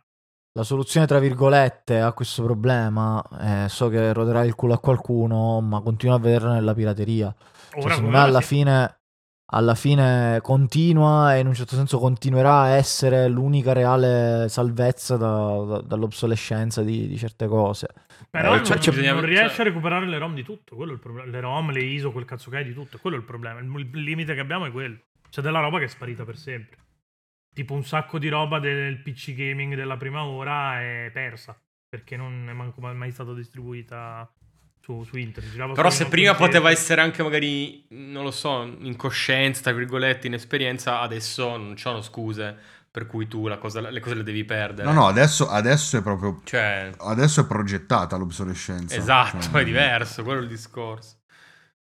[0.57, 5.59] La soluzione, tra virgolette, a questo problema, eh, so che roderà il culo a qualcuno,
[5.59, 7.35] ma continuo a vederla nella pirateria.
[7.71, 8.55] Cioè, secondo me alla sì.
[8.55, 9.01] fine,
[9.47, 15.63] alla fine continua e in un certo senso continuerà a essere l'unica reale salvezza da-
[15.67, 17.87] da- dall'obsolescenza di, di certe cose.
[18.29, 20.75] Però Eh, non, cioè, non bisogna- riesce cioè- a recuperare le ROM di tutto.
[20.75, 21.29] Quello è il problema.
[21.29, 22.97] Le ROM, le ISO, quel cazzo che hai di tutto.
[22.97, 23.59] Quello è il problema.
[23.59, 24.97] Il, il limite che abbiamo è quello.
[25.29, 26.77] C'è della roba che è sparita per sempre.
[27.53, 31.55] Tipo un sacco di roba del PC gaming della prima ora è persa.
[31.87, 34.29] Perché non è manco mai stata distribuita
[34.85, 35.51] su, su internet.
[35.51, 36.61] Girava Però se prima computer.
[36.61, 41.75] poteva essere anche magari, non lo so, in coscienza, tra virgolette, in esperienza, adesso non
[41.75, 42.55] ci sono scuse
[42.91, 44.87] per cui tu la cosa- le cose le devi perdere.
[44.87, 46.41] No, no, adesso, adesso è proprio...
[46.45, 48.95] Cioè, Adesso è progettata l'obsolescenza.
[48.95, 51.17] esatto, Cioè, è diverso, quello è il discorso.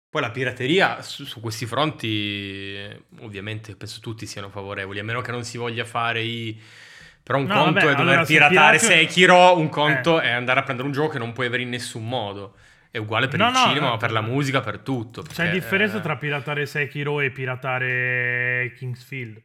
[0.09, 2.07] Poi la pirateria su, su questi fronti,
[2.77, 6.61] eh, ovviamente penso tutti siano favorevoli, a meno che non si voglia fare i...
[7.23, 10.63] Però un No, conto vabbè, è dover allora, piratare Sekiro, un conto è andare a
[10.65, 12.57] prendere un gioco che non puoi avere in nessun modo.
[12.93, 13.97] È uguale per No, il no, cinema, no.
[13.97, 15.23] per la musica, per tutto.
[15.23, 19.43] C'è perché, differenza eh, tra piratare Sekiro e piratare Kingsfield.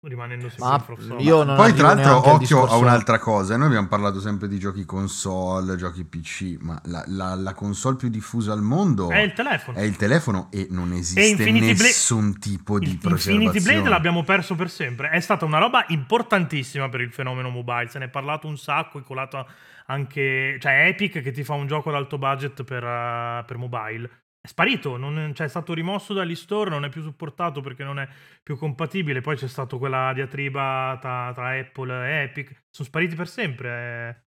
[0.00, 4.20] Rimanendo sempre Ma io non Poi tra l'altro occhio a un'altra cosa, noi abbiamo parlato
[4.20, 9.10] sempre di giochi console, giochi PC, ma la, la- la console più diffusa al mondo
[9.10, 9.76] È il telefono.
[9.76, 13.42] è il telefono e non esiste Blade- nessun tipo di Il preservazione.
[13.44, 15.10] Infinity Blade l'abbiamo perso per sempre.
[15.10, 17.88] È stata una roba importantissima per il fenomeno mobile.
[17.88, 19.00] Se ne è parlato un sacco.
[19.00, 19.48] È colato
[19.86, 20.58] anche.
[20.60, 24.08] Cioè, Epic che ti fa un gioco ad alto budget per, uh, per mobile.
[24.48, 24.96] È sparito.
[24.96, 26.70] Non, cioè, è stato rimosso dagli store.
[26.70, 28.08] Non è più supportato perché non è
[28.42, 29.20] più compatibile.
[29.20, 32.64] Poi c'è stata quella diatriba tra, tra Apple e Epic.
[32.70, 34.24] Sono spariti per sempre.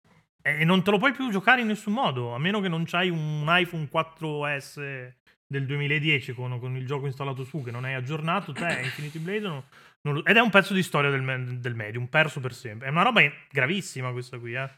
[0.42, 0.54] eh.
[0.62, 2.34] E non te lo puoi più giocare in nessun modo.
[2.34, 5.12] A meno che non c'hai un iPhone 4S
[5.46, 9.40] del 2010 con, con il gioco installato su che non hai aggiornato, te Infinity Blade
[9.48, 9.64] non-
[10.02, 12.88] non lo- ed è un pezzo di storia del, del medium, perso per sempre.
[12.88, 14.70] È una roba gravissima questa qui, eh.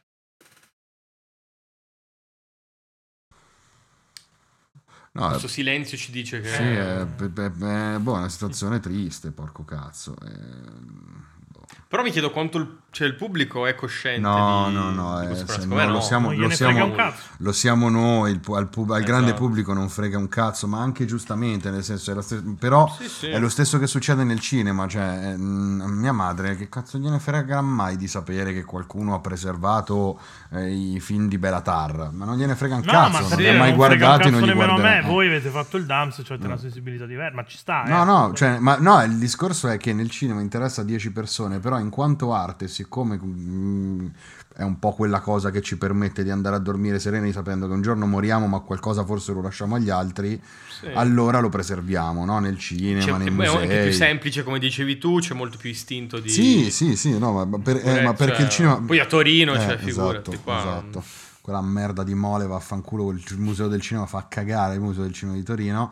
[5.19, 6.47] No, Questo silenzio ci dice che...
[6.49, 10.15] sì, è, è- è- è- boh, è una situazione triste, porco cazzo.
[10.23, 11.35] eh.
[11.89, 15.25] Però mi chiedo quanto il, cioè, il pubblico è cosciente No, di, no, no, di
[15.25, 16.95] eh, questo se no, lo siamo- non lo siamo-.
[17.37, 19.41] Lo siamo noi, il al, pub- al grande Esatto.
[19.45, 23.07] pubblico non frega un cazzo, ma anche giustamente, nel senso, è lo stesso- però Sì,
[23.07, 23.27] sì.
[23.27, 27.61] è lo stesso che succede nel cinema, cioè eh, mia madre che cazzo gliene frega
[27.61, 30.19] mai di sapere che qualcuno ha preservato
[30.51, 33.35] eh, i film di Belatar, ma non gliene frega un No, cazzo, ma non sì,
[33.37, 34.89] li ha mai non frega un guardati, non nemmeno a guarderà.
[35.01, 35.07] me.
[35.07, 35.09] eh.
[35.09, 37.83] Voi avete fatto il DAMS, cioè avete una sensibilità diversa, ma ci sta.
[37.85, 38.05] No, eh.
[38.05, 41.75] no, cioè, ma no, il discorso è che nel cinema interessa a 10 persone, però
[41.79, 44.07] in quanto arte, siccome mm,
[44.55, 47.73] è un po' quella cosa che ci permette di andare a dormire sereni sapendo che
[47.73, 50.41] un giorno moriamo, ma qualcosa forse lo lasciamo agli altri,
[50.79, 50.87] Sì.
[50.93, 52.39] allora lo preserviamo, no?
[52.39, 53.93] Nel cinema, C'è- nei è anche più musei.
[53.93, 56.29] semplice, come dicevi tu, c'è molto più istinto di...
[56.29, 58.81] Sì, sì, sì, no, ma, per- eh, ma perché cioè, il cinema...
[58.81, 60.57] Poi a Torino, Eh, cioè, figurati esatto, qua.
[60.59, 61.03] esatto.
[61.41, 65.37] Quella merda di mole vaffanculo, il museo del cinema fa cagare il museo del cinema
[65.37, 65.91] di Torino.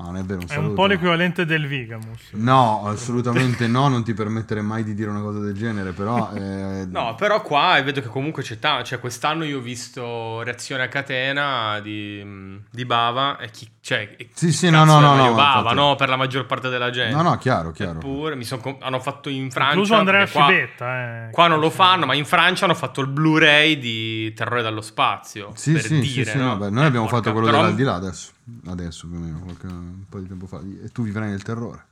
[0.00, 0.72] No, non è vero, un È un saluto.
[0.74, 2.30] po' l'equivalente del Vigamus.
[2.32, 6.30] No, assolutamente no, non ti permettere mai di dire una cosa del genere, però...
[6.34, 8.84] eh, No, però qua eh, vedo che comunque c'è tanto.
[8.84, 12.24] Cioè, quest'anno io ho visto reazione a catena di,
[12.70, 13.36] di Bava.
[13.38, 15.74] E chi, cioè, e Sì, sì, no, no, no, no, Bava, infatti.
[15.74, 15.94] no?
[15.96, 17.14] Per la maggior parte della gente.
[17.14, 17.98] No, no, chiaro, chiaro.
[17.98, 19.72] Eppure mi son hanno fatto in Francia.
[19.74, 21.26] Incluso Andrea qua, Scibetta.
[21.28, 24.80] Eh, qua non lo fanno, ma in Francia hanno fatto il Blu-ray di Terrore dallo
[24.80, 25.52] spazio.
[25.54, 26.44] Sì, per sì, dire, sì, sì, no?
[26.46, 28.30] no, beh, noi abbiamo Porca- fatto quello però- dell'aldilà adesso,
[28.66, 31.86] adesso più o meno, qualche- un po' di tempo fa, e tu vivrai nel terrore.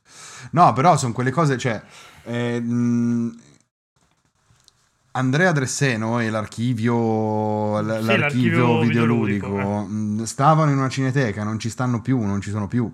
[0.53, 1.83] No, però sono quelle cose, cioè...
[2.25, 3.37] eh, mh,
[5.13, 11.59] Andrea Dresseno e l'archivio, l- Sì, l'archivio videoludico videoludico, mh, stavano in una cineteca, non
[11.59, 12.93] ci stanno più, non ci sono più.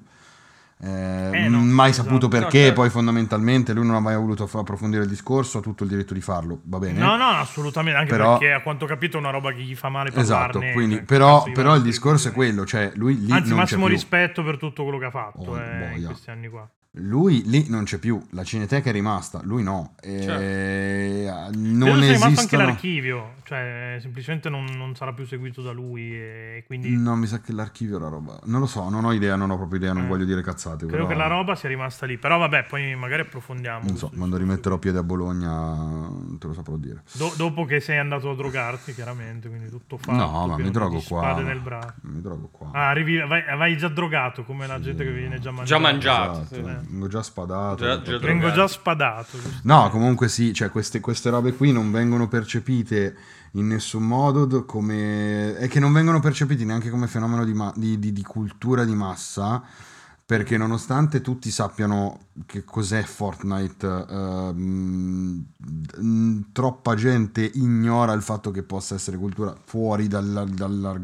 [0.83, 2.09] Eh, Eh, no, mai esatto.
[2.09, 2.75] saputo No, perché, certo.
[2.81, 6.21] poi fondamentalmente lui non ha mai voluto approfondire il discorso, ha tutto il diritto di
[6.21, 6.99] farlo, va bene?
[6.99, 7.99] No, no, assolutamente.
[7.99, 10.53] Anche Però- perché a quanto ho capito è una roba che gli fa male Esatto,
[10.59, 10.73] parlarne.
[10.73, 13.87] quindi, cioè, però, però il di discorso è quello, cioè lui lì Anzi, non massimo
[13.87, 16.69] rispetto per tutto quello che ha fatto Oh, eh, in questi anni qua.
[16.99, 19.95] Lui lì non c'è più, la cineteca è rimasta, lui no.
[20.01, 22.65] E Credo non sia rimasto anche esistono.
[22.67, 27.41] l'archivio, cioè semplicemente non, non sarà più seguito da lui e quindi No, mi sa
[27.41, 28.39] che l'archivio è la roba.
[28.45, 30.07] Non lo so, non ho idea, non ho proprio idea, non Eh.
[30.07, 30.87] voglio dire cazzate.
[30.87, 32.17] credo però- che la roba sia rimasta lì.
[32.17, 33.87] Però vabbè, poi magari approfondiamo.
[33.89, 37.03] Non so, su- quando su- rimetterò piede a Bologna te lo saprò dire.
[37.15, 40.13] Do- dopo che sei andato a drogarti, chiaramente, quindi tutto fatto.
[40.17, 41.41] no, ma mi drogo qua.
[41.41, 41.95] Nel braccio.
[42.03, 42.71] Mi drogo qua.
[42.73, 45.65] Ah, arrivi, vai, vai già drogato come la gente che viene già mangiata.
[45.65, 46.41] Già mangiato.
[46.43, 46.83] Esatto, sì.
[46.89, 47.85] Vengo già spadato.
[47.85, 48.19] Già- già.
[48.19, 49.39] Vengo già spadato.
[49.63, 53.17] No, comunque sì, cioè queste, queste robe qui non vengono percepite
[53.53, 55.57] in nessun modo come...
[55.59, 58.95] e che non vengono percepiti neanche come fenomeno di, ma- di- di- di cultura di
[58.95, 59.63] massa,
[60.27, 65.45] perché nonostante tutti sappiano che cos'è Fortnite, ehm,
[66.53, 70.99] troppa gente ignora il fatto che possa essere cultura fuori dal, dal-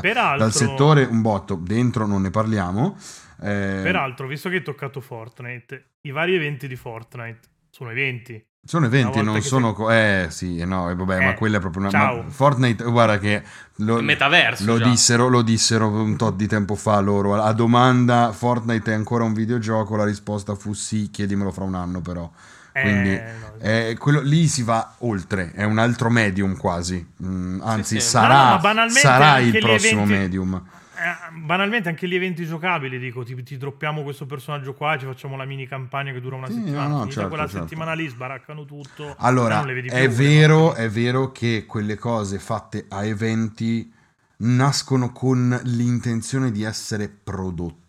[0.00, 2.96] Peraltro- dal settore un botto, dentro non ne parliamo.
[3.42, 8.42] Eh, Peraltro, visto che hai toccato Fortnite, i vari eventi di Fortnite sono eventi.
[8.66, 9.74] Sono eventi, non sono...
[9.74, 11.90] co- eh sì, eh, no, eh, vabbè, ma Eh, quella è proprio una...
[11.90, 12.22] ciao.
[12.22, 13.42] ma Fortnite, guarda che...
[13.78, 14.84] Lo, Il metaverso, Lo già.
[14.88, 17.34] dissero, lo dissero un tot di tempo fa loro.
[17.34, 22.00] A domanda Fortnite è ancora un videogioco, la risposta fu sì, chiedimelo fra un anno
[22.00, 22.30] però.
[22.72, 27.06] Eh, Quindi no, eh, quello, lì si va oltre, è un altro medium quasi.
[27.22, 28.06] Mm, anzi, sì.
[28.08, 30.62] sarà, No, no, ma sarà il prossimo eventi- medium.
[30.96, 35.36] Eh, banalmente anche gli eventi giocabili dico ti, ti droppiamo questo personaggio qua ci facciamo
[35.36, 37.66] la mini campagna che dura una Sì, settimana no, no, certo, quella certo.
[37.66, 41.96] settimana lì sbaraccano tutto Allora, non le vedi è più, vero, è vero che quelle
[41.96, 43.92] cose fatte a eventi
[44.38, 47.82] nascono con l'intenzione di essere prodotto.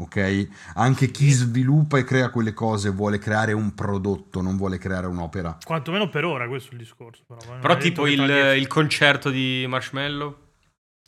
[0.00, 0.48] Ok?
[0.74, 1.32] Anche chi Sì.
[1.32, 5.58] sviluppa e crea quelle cose vuole creare un prodotto, non vuole creare un'opera.
[5.64, 8.20] quantomeno per ora questo è il discorso però, non Però tipo il,
[8.56, 10.41] il concerto di Marshmallow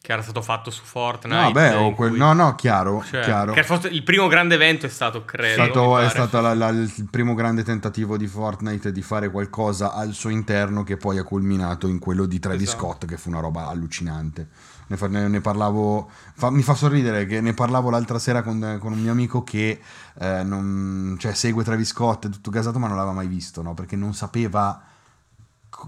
[0.05, 1.35] che era stato fatto su Fortnite.
[1.41, 3.55] No, beh, o in quel- cui- no, no, chiaro, cioè, chiaro.
[3.55, 5.63] che fosse- il primo grande evento è stato, credo.
[5.63, 10.13] stato, è stato la- la- il primo grande tentativo di Fortnite di fare qualcosa al
[10.13, 12.83] suo interno che poi ha culminato in quello di Travis Esatto.
[12.83, 14.49] Scott, che fu una roba allucinante.
[14.89, 18.93] Ne, ne- ne parlavo, fa- mi fa sorridere che ne parlavo l'altra sera con, con
[18.93, 19.81] un mio amico che
[20.21, 23.73] eh, non- cioè, segue Travis Scott, tutto gasato, ma non l'aveva mai visto, no?
[23.73, 24.83] perché non sapeva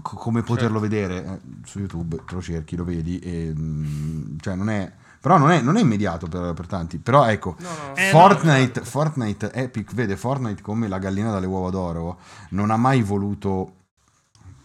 [0.01, 1.25] co- come poterlo vedere.
[1.25, 4.91] Eh, su YouTube te lo cerchi, lo vedi, e, mm, cioè non è...
[5.19, 6.99] Però non è, non è immediato per, per tanti.
[6.99, 7.95] Però ecco, No, no.
[7.95, 12.19] Eh, Fortnite, Fortnite Epic vede Fortnite come la gallina dalle uova d'oro.
[12.51, 13.73] Non ha mai voluto,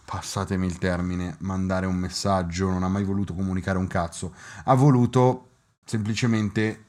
[0.05, 4.33] passatemi il termine, mandare un messaggio, non ha mai voluto comunicare un cazzo.
[4.65, 5.49] Ha voluto
[5.83, 6.85] semplicemente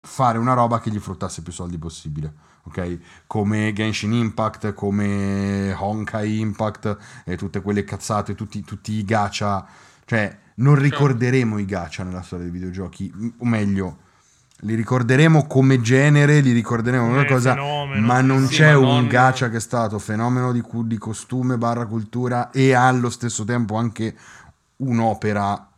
[0.00, 2.32] fare una roba che gli fruttasse più soldi possibile.
[2.64, 2.98] Ok?
[3.26, 9.66] Come Genshin Impact, come Honkai Impact e tutte quelle cazzate, tutti, tutti i gacha.
[10.04, 13.98] Cioè, non ricorderemo i gacha nella storia dei videogiochi, o meglio,
[14.60, 18.94] li ricorderemo come genere, li ricorderemo come Come cosa, fenomeno, ma non sì, c'è ma
[18.94, 23.76] un gacha che è stato fenomeno di, di costume barra cultura e allo stesso tempo
[23.76, 24.14] anche
[24.76, 25.68] un'opera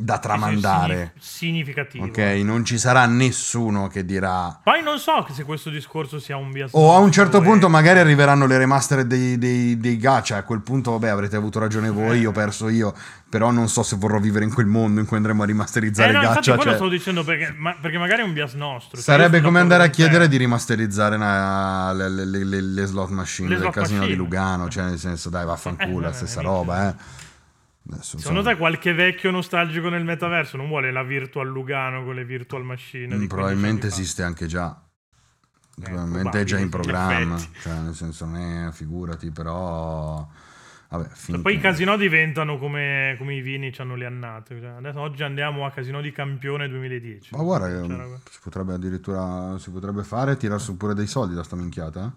[0.00, 1.12] da tramandare.
[1.18, 2.04] Signi- significativo.
[2.06, 6.52] Ok, non ci sarà nessuno che dirà Poi non so se questo discorso sia un
[6.52, 6.70] bias.
[6.74, 10.36] o a un certo e- punto magari arriveranno le remastered dei, dei, dei gacha.
[10.36, 12.94] A quel punto, vabbè, avrete avuto ragione voi, io ho perso io.
[13.30, 16.12] Però non so se vorrò vivere in quel mondo in cui andremo a rimasterizzare Eh
[16.12, 16.40] no, i gacha.
[16.40, 18.92] quello cioè, stavo dicendo perché, ma- perché magari è un bias nostro.
[18.96, 20.30] Cioè, sarebbe come andare a chiedere te.
[20.30, 24.16] di rimasterizzare una- le, le- le- le- slot machine del casino di machine.
[24.16, 24.68] Lugano.
[24.70, 26.56] Cioè, nel senso, dai, vaffanculo, Eh, la eh, stessa minchia.
[26.56, 26.94] roba, eh.
[27.90, 32.24] Adesso, Secondo te qualche vecchio nostalgico nel metaverso non vuole la virtual Lugano con le
[32.24, 33.06] virtual machine?
[33.08, 34.78] 15 probabilmente esiste anche già.
[35.78, 37.36] Eh, Probabilmente è già in programma.
[37.36, 37.60] effetti.
[37.60, 40.26] Cioè, nel senso, non è, figurati, però.
[40.90, 41.40] Vabbè, finché...
[41.42, 44.58] Poi i casinò diventano come, come i vini hanno le annate.
[44.60, 47.34] Cioè, adesso, oggi andiamo a Casino di Campione 2010.
[47.36, 51.06] Ma guarda, C'era che que- si potrebbe addirittura si potrebbe fare tirar su pure dei
[51.06, 52.12] soldi da sta minchiata.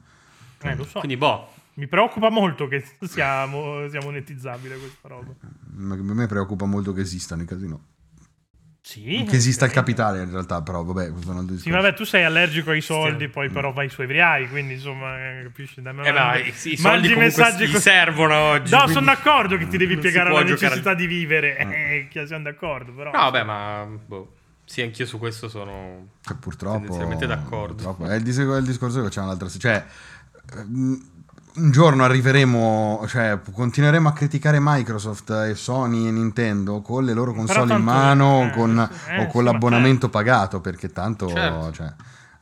[0.62, 0.70] eh?
[0.70, 1.00] eh, lo so.
[1.00, 5.34] Quindi, boh, Mi preoccupa molto che siamo, sia monetizzabile questa roba.
[5.76, 7.86] Ma che a me preoccupa molto che esistano i casino.
[8.84, 9.26] Sì.
[9.30, 11.82] Che esista il capitale in realtà, però vabbè, questo è un altro Sì, discorso.
[11.86, 13.30] vabbè, tu sei allergico ai soldi, Sì.
[13.30, 15.82] poi però vai su Evriai, quindi insomma, eh, capisci?
[15.84, 17.84] Da me- eh, ma i, i soldi messaggi gli così.
[17.84, 18.72] servono oggi.
[18.72, 21.58] No, quindi- sono d'accordo che ti devi Non piegare alla necessità di vivere.
[21.58, 23.12] Eh, che siamo d'accordo, però.
[23.12, 24.34] No, vabbè, ma boh.
[24.66, 27.74] Sì, anch'io su questo sono Cioè, purtroppo, tendenzialmente d'accordo.
[27.76, 29.60] purtroppo- è il, dis- è il discorso che facciamo l'altra sera.
[29.80, 31.10] Cioè, ehm,
[31.56, 37.34] un giorno arriveremo, cioè, continueremo a criticare Microsoft e Sony e Nintendo con le loro
[37.34, 41.72] console in mano eh, con- eh, o con l'abbonamento pagato, perché tanto, Certo.
[41.74, 41.94] cioè,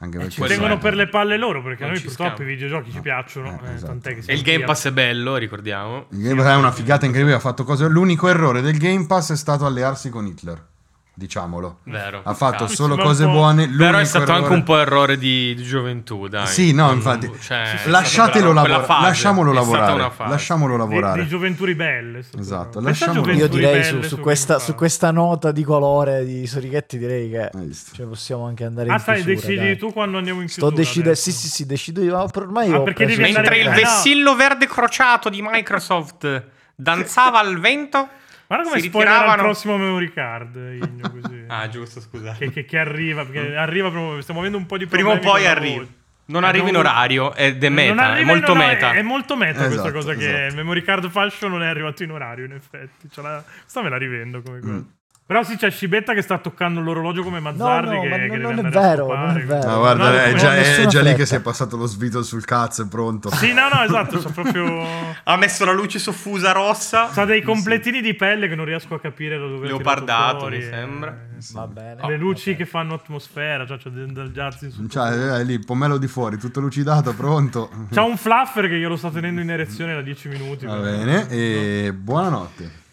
[0.01, 2.35] anche Ci perché quello tengono per le palle loro, perché a Non noi ci purtroppo
[2.35, 2.43] scampo.
[2.49, 3.59] i videogiochi ci piacciono.
[3.63, 3.87] Eh, eh, esatto.
[3.91, 6.05] tant'è che E il Game a- Pass è bello, ricordiamo.
[6.11, 7.87] Il Game Pass è una figata incredibile, ha fatto cose.
[7.87, 10.63] L'unico errore del Game Pass è stato allearsi con Hitler,
[11.19, 11.79] diciamolo.
[11.83, 12.21] Vero.
[12.23, 12.73] Ha fatto Cazzo.
[12.75, 13.67] solo cose buone.
[13.69, 16.47] Però è stato errore- anche un po' errore di, di gioventù, dai.
[16.47, 17.29] Sì, no, infatti.
[17.41, 18.85] cioè, Lasciatelo lavorare.
[18.87, 20.11] Lasciamolo lavorare.
[20.29, 21.21] Lasciamolo di, lavorare.
[21.23, 22.23] di gioventù ribelle.
[22.39, 26.97] Esatto, lasciamolo- gioventù Io direi su, su questa, su questa nota di colore di Sorichetti
[26.97, 27.51] direi che
[27.93, 29.77] cioè, possiamo anche andare Ah, in stai, chiusura, decidi dai.
[29.77, 30.81] tu quando andiamo in Sto chiusura.
[30.81, 31.31] decidendo, adesso.
[31.31, 32.13] sì, sì, sì, decido io.
[32.15, 36.43] ma ormai Ah, Mentre il vessillo verde crociato di Microsoft
[36.75, 38.07] danzava al vento,
[38.49, 39.43] Guarda come si ritiravano...
[39.43, 41.43] prossimo memory card, Igno, così.
[41.47, 42.33] Ah, giusto, scusa.
[42.33, 45.31] che, che- che arriva, perché arriva proprio, stiamo avendo un po' di Prima o problemi
[45.31, 45.85] poi la arriva.
[46.25, 48.91] Non Eh, arriva in non- orario ed è meta, è molto no, no, meta.
[48.91, 50.45] È, è molto meta questa Esatto, cosa che esatto.
[50.47, 53.07] il memory card fashion non è arrivato in orario, in effetti.
[53.11, 54.59] Ce l'ha- Sta me la rivendo come.
[54.63, 54.79] Mm.
[55.29, 58.25] Però sì, c'è Scibetta che sta toccando l'orologio come No, Mazzardi no, che, ma che
[58.25, 59.67] non, deve non è andare a vero, non è vero.
[59.67, 62.23] Ma guarda, No, è no, già, è già lì che si è passato lo svito
[62.23, 63.29] sul cazzo, è pronto.
[63.35, 64.87] Sì, no, no, esatto, sono proprio...
[65.21, 67.11] Ha messo la luce soffusa rossa.
[67.11, 70.63] Sa dei completini di pelle che non riesco a capire da dove Leopardato, fuori, mi
[70.63, 70.67] eh.
[70.67, 71.15] sembra.
[71.51, 72.07] Va bene.
[72.07, 74.87] Le luci che fanno atmosfera, cioè c'è del, del jazz in sotto.
[74.87, 77.69] Cioè, è lì, pomello di fuori, tutto lucidato, pronto.
[77.91, 80.65] C'ha un fluffer che io lo sto tenendo in erezione da 10 minuti.
[80.65, 82.87] Va bene, e buonanotte.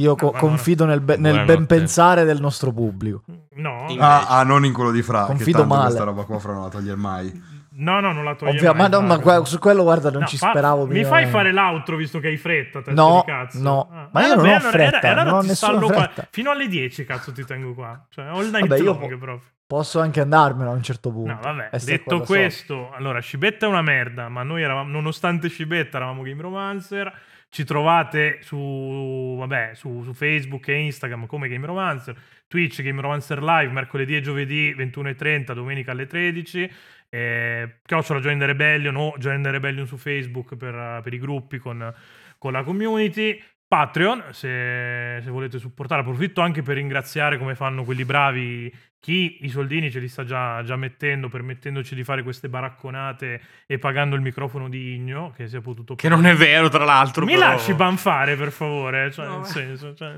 [0.00, 3.22] Io co- ma- confido nel, be- nel ben pensare del nostro pubblico.
[3.56, 5.84] No, Ah, ah, non in quello di Fra, Confido male.
[5.86, 7.56] questa roba qua Fra non la togliere mai.
[7.80, 10.20] no, no, non la toglie Ovvio, mai, ma, no, ma que- su quello guarda non
[10.22, 11.30] No, ci fa- speravo Mi fai minimamente.
[11.32, 13.24] fare l'outro visto che hai fretta, No,
[13.54, 13.88] no.
[13.92, 14.08] Ah.
[14.12, 16.02] Ma io Eh, non vabbè, ho allora- fretta, eh, allora non ho nessuna stallo qua.
[16.02, 16.28] fretta.
[16.30, 18.00] Fino alle 10 cazzo ti tengo qua.
[18.08, 19.40] Cioè, all night Vabbè, io long po- proprio.
[19.66, 21.32] Posso anche andarmene a un certo punto.
[21.32, 26.22] No, vabbè, detto questo, allora Scibetta è una merda, ma noi eravamo, nonostante Scibetta eravamo
[26.22, 27.12] Game Romancer,
[27.50, 33.42] ci trovate su, vabbè, su, su Facebook e Instagram come Game Romancer, Twitch Game Romancer
[33.42, 36.70] Live, mercoledì e giovedì 21.30, domenica alle 13,
[37.08, 41.58] eh, chiocciola Join the Rebellion o Join the Rebellion su Facebook per, per i gruppi
[41.58, 41.94] con,
[42.36, 43.42] con la community.
[43.68, 49.48] Patreon, se, se volete supportare, approfitto anche per ringraziare come fanno quelli bravi chi i
[49.50, 54.22] soldini ce li sta già, già mettendo, permettendoci di fare queste baracconate e pagando il
[54.22, 55.94] microfono di Igno, che si è potuto...
[55.94, 57.24] Che non è vero, tra l'altro.
[57.24, 57.48] Mi però.
[57.48, 59.10] lasci banfare, per favore.
[59.12, 60.14] Cioè, No, nel senso, cioè,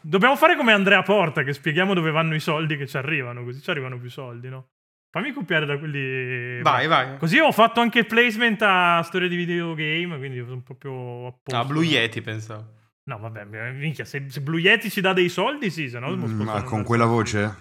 [0.00, 3.60] Dobbiamo fare come Andrea Porta, che spieghiamo dove vanno i soldi che ci arrivano, così
[3.60, 4.68] ci arrivano più soldi, no?
[5.10, 6.62] Fammi copiare da quelli...
[6.62, 7.18] Vai, vai.
[7.18, 11.56] Così ho fatto anche placement a storia di videogame, quindi sono proprio a posto.
[11.56, 12.78] Ah, Blue Yeti, pensavo.
[13.04, 16.14] No, vabbè, minchia, se, se Blue Yeti ci dà dei soldi, sì, se no...
[16.14, 17.16] Mm, Ma con quella soldi.
[17.18, 17.56] voce?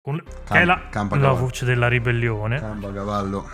[0.00, 2.58] Con- che è la, la voce della ribellione.
[2.58, 3.48] Camba cavallo.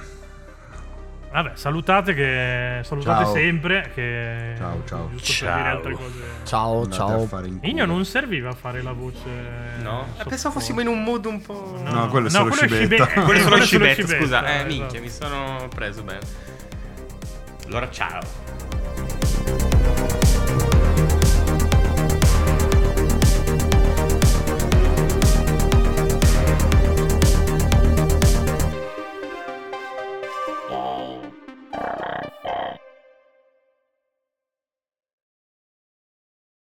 [1.30, 3.32] Vabbè, salutate che salutate Ciao.
[3.34, 5.08] sempre che Ciao, ciao.
[5.10, 5.56] giusto per Ciao.
[5.56, 6.22] dire altre cose.
[6.44, 7.22] Ciao, Andate ciao.
[7.22, 7.70] a fare in culo.
[7.70, 9.18] Igno non serviva a fare la voce
[9.82, 10.06] No?
[10.18, 11.80] Eh, pensavo fossimo in un mood un po'...
[11.84, 13.06] No, quello è solo Scibetta.
[13.06, 14.46] Scibe- Quello è solo quello Scibetta, Scibetta, scusa.
[14.46, 14.66] Eh, esatto.
[14.66, 16.20] minchia, mi sono preso bene.
[17.66, 18.20] Allora, ciao.